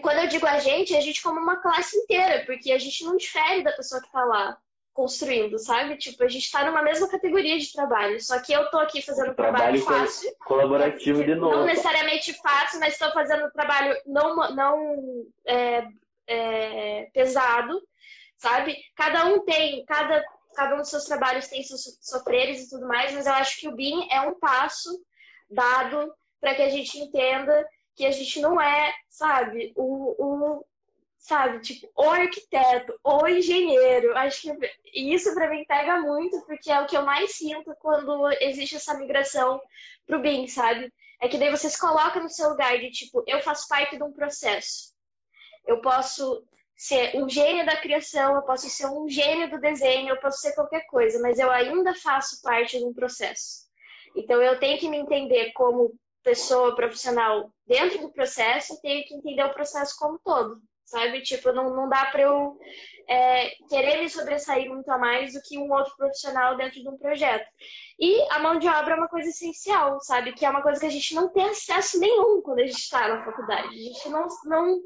[0.00, 3.14] quando eu digo a gente, a gente como uma classe inteira, porque a gente não
[3.14, 4.56] difere da pessoa que está lá
[4.94, 5.98] construindo, sabe?
[5.98, 9.32] Tipo, a gente está numa mesma categoria de trabalho, só que eu tô aqui fazendo
[9.32, 10.34] um trabalho, trabalho fácil.
[10.46, 11.54] Colaborativo de novo.
[11.54, 15.86] Não necessariamente fácil, mas estou fazendo um trabalho não, não é,
[16.26, 17.82] é, pesado,
[18.38, 18.78] sabe?
[18.96, 20.24] Cada um tem, cada
[20.54, 23.68] cada um dos seus trabalhos tem seus sofreres e tudo mais, mas eu acho que
[23.68, 24.90] o BIM é um passo
[25.50, 30.64] dado para que a gente entenda que a gente não é, sabe, o, o
[31.24, 31.60] sabe?
[31.60, 34.16] Tipo, ou arquiteto, ou engenheiro.
[34.16, 38.30] Acho que isso para mim pega muito, porque é o que eu mais sinto quando
[38.40, 39.60] existe essa migração
[40.06, 40.92] pro BIM, sabe?
[41.20, 44.02] É que daí você se coloca no seu lugar de tipo, eu faço parte de
[44.02, 44.92] um processo.
[45.66, 46.46] Eu posso
[46.76, 50.54] ser um gênio da criação, eu posso ser um gênio do desenho, eu posso ser
[50.54, 53.64] qualquer coisa, mas eu ainda faço parte de um processo.
[54.16, 59.14] Então eu tenho que me entender como pessoa profissional dentro do processo e tenho que
[59.14, 61.22] entender o processo como todo sabe?
[61.22, 62.58] Tipo, não, não dá para eu
[63.08, 66.96] é, querer me sobressair muito a mais do que um outro profissional dentro de um
[66.96, 67.46] projeto.
[67.98, 70.32] E a mão de obra é uma coisa essencial, sabe?
[70.32, 73.08] Que é uma coisa que a gente não tem acesso nenhum quando a gente está
[73.08, 73.68] na faculdade.
[73.68, 74.80] A gente não, não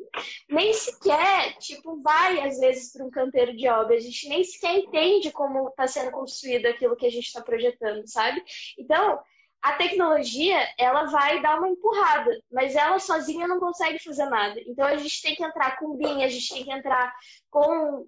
[0.48, 3.96] nem sequer, tipo, vai às vezes para um canteiro de obra.
[3.96, 8.06] A gente nem sequer entende como está sendo construído aquilo que a gente está projetando,
[8.06, 8.42] sabe?
[8.78, 9.18] Então,
[9.62, 14.60] a tecnologia ela vai dar uma empurrada, mas ela sozinha não consegue fazer nada.
[14.66, 17.14] Então a gente tem que entrar com BIM, a gente tem que entrar
[17.50, 18.06] com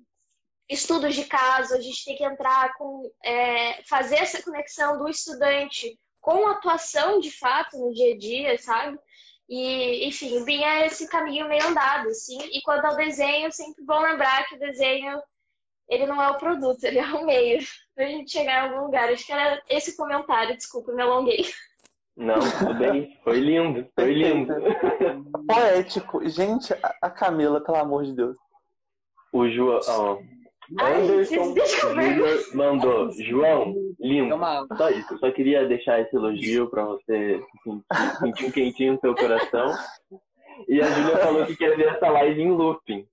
[0.69, 5.99] estudos de caso, a gente tem que entrar com é, fazer essa conexão do estudante
[6.21, 8.99] com atuação de fato no dia a dia, sabe?
[9.49, 12.39] E, enfim, o BIM é esse caminho meio andado, assim.
[12.53, 15.21] E quanto ao desenho, sempre bom lembrar que o desenho
[15.91, 17.59] ele não é o produto, ele é o meio
[17.95, 19.11] pra gente chegar em algum lugar.
[19.11, 21.45] Acho que era esse comentário, desculpa, me alonguei.
[22.17, 23.19] Não, tudo bem.
[23.25, 24.55] Foi lindo, foi lindo.
[25.49, 26.29] Poético.
[26.29, 28.37] Gente, a Camila, pelo amor de Deus.
[29.33, 29.81] O João.
[29.89, 33.11] Oh, Anderson Júnior mandou.
[33.13, 34.39] João, lindo.
[34.77, 35.19] Só isso.
[35.19, 37.43] Só queria deixar esse elogio pra você
[38.21, 39.75] sentir um quentinho no seu coração.
[40.69, 43.07] E a Júlia falou que quer ver essa live em looping.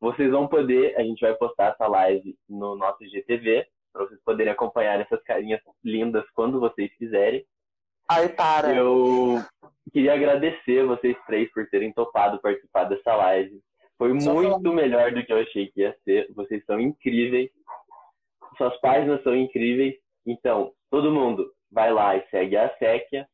[0.00, 4.52] Vocês vão poder, a gente vai postar essa live no nosso GTV, para vocês poderem
[4.52, 7.44] acompanhar essas carinhas lindas quando vocês quiserem.
[8.08, 8.74] Ai, para!
[8.74, 9.40] Eu
[9.92, 13.60] queria agradecer vocês três por terem topado participar dessa live.
[13.98, 16.32] Foi Só muito melhor do que eu achei que ia ser.
[16.34, 17.50] Vocês são incríveis.
[18.56, 19.94] Suas páginas são incríveis.
[20.26, 23.28] Então, todo mundo vai lá e segue a Séquia,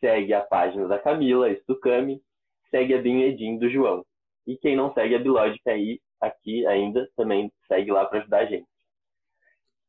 [0.00, 2.22] segue a página da Camila, Stucami,
[2.70, 4.04] segue a Binhedim do João.
[4.48, 8.46] E quem não segue a Bilógica aí, aqui ainda, também segue lá para ajudar a
[8.46, 8.66] gente.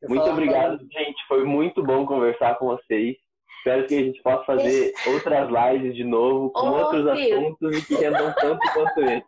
[0.01, 1.01] Eu muito obrigado, pra...
[1.01, 1.27] gente.
[1.29, 3.15] Foi muito bom conversar com vocês.
[3.57, 7.95] Espero que a gente possa fazer outras lives de novo com outros assuntos e que
[7.95, 9.25] rendam tanto quanto esse.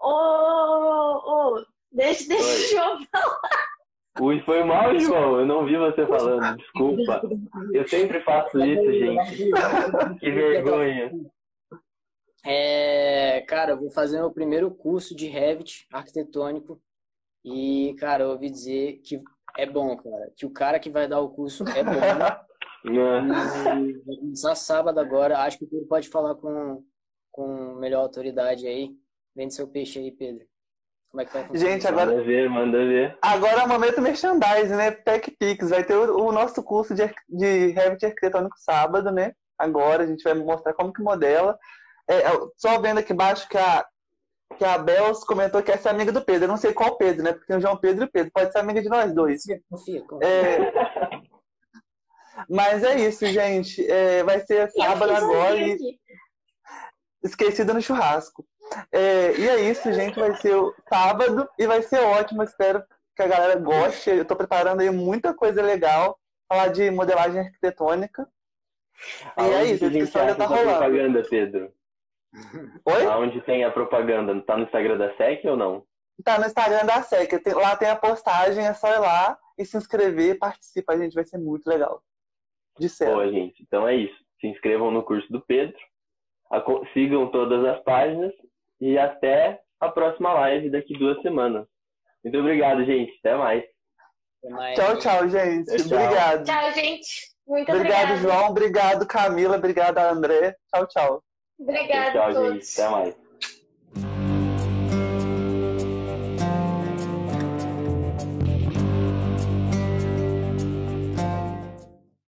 [0.00, 3.40] Ô, oh, oh, deixa, deixa eu falar.
[4.20, 5.38] Ui, foi mal, João.
[5.38, 6.56] Eu não vi você falando.
[6.56, 7.22] Desculpa.
[7.72, 9.50] Eu sempre faço isso, gente.
[10.18, 11.12] Que vergonha.
[12.44, 16.80] É, cara, eu vou fazer meu primeiro curso de Revit arquitetônico
[17.44, 19.20] e, cara, eu ouvi dizer que
[19.56, 20.32] é bom, cara.
[20.36, 21.92] Que o cara que vai dar o curso é bom.
[22.84, 25.38] e, vai começar sábado agora.
[25.38, 26.84] Acho que o Pedro pode falar com,
[27.30, 28.90] com melhor autoridade aí.
[29.34, 30.44] Vende seu peixe aí, Pedro.
[31.10, 31.72] Como é que vai funcionar?
[31.72, 32.10] Gente, agora.
[32.10, 33.18] Manda ver, manda ver.
[33.20, 34.90] Agora é o momento merchandising, né?
[34.90, 35.70] TechPix.
[35.70, 39.32] Vai ter o, o, nosso curso de, de Revit arquitetônico sábado, né?
[39.58, 41.58] Agora a gente vai mostrar como que modela.
[42.08, 42.22] É,
[42.56, 43.84] só vendo aqui embaixo que a,
[44.58, 46.44] que a Bels comentou que essa é amiga do Pedro.
[46.44, 47.32] Eu não sei qual Pedro, né?
[47.32, 48.30] Porque tem o João Pedro e o Pedro.
[48.32, 49.42] Pode ser amiga de nós dois.
[49.68, 50.28] Confia, confia.
[50.28, 50.72] É...
[52.48, 53.88] Mas é isso, gente.
[53.90, 55.56] É, vai ser sábado agora.
[55.56, 55.98] E...
[57.22, 58.44] Esquecida no churrasco.
[58.90, 60.18] É, e é isso, gente.
[60.18, 62.42] Vai ser o sábado e vai ser ótimo.
[62.42, 62.82] Espero
[63.14, 64.10] que a galera goste.
[64.10, 66.18] Eu estou preparando aí muita coisa legal.
[66.48, 68.28] Falar de modelagem arquitetônica.
[69.38, 70.68] E é isso, a inscrição já tá rolando.
[70.68, 71.72] propaganda, Pedro?
[72.86, 73.06] Oi?
[73.06, 74.40] Aonde tem a propaganda?
[74.42, 75.84] Tá no Instagram da SEC ou não?
[76.24, 77.30] Tá no Instagram da SEC.
[77.54, 81.24] Lá tem a postagem, é só ir lá e se inscrever, participa, a gente vai
[81.24, 82.02] ser muito legal.
[82.78, 83.14] De certo.
[83.14, 83.62] Boa, gente.
[83.62, 84.16] Então é isso.
[84.40, 85.76] Se inscrevam no curso do Pedro,
[86.92, 88.32] sigam todas as páginas
[88.80, 91.66] e até a próxima live daqui duas semanas.
[92.24, 93.12] Muito obrigado, gente.
[93.18, 93.64] Até mais.
[94.42, 95.76] Até mais tchau, tchau, gente.
[95.76, 95.98] Tchau.
[95.98, 96.44] Obrigado.
[96.44, 97.32] Tchau, gente.
[97.46, 98.10] Muito obrigado.
[98.10, 98.50] Obrigado, João.
[98.50, 99.56] Obrigado, Camila.
[99.56, 100.56] Obrigado, André.
[100.72, 101.22] Tchau, tchau.
[101.62, 102.52] Obrigada tchau.
[102.52, 102.80] Gente.
[102.80, 103.21] Até mais.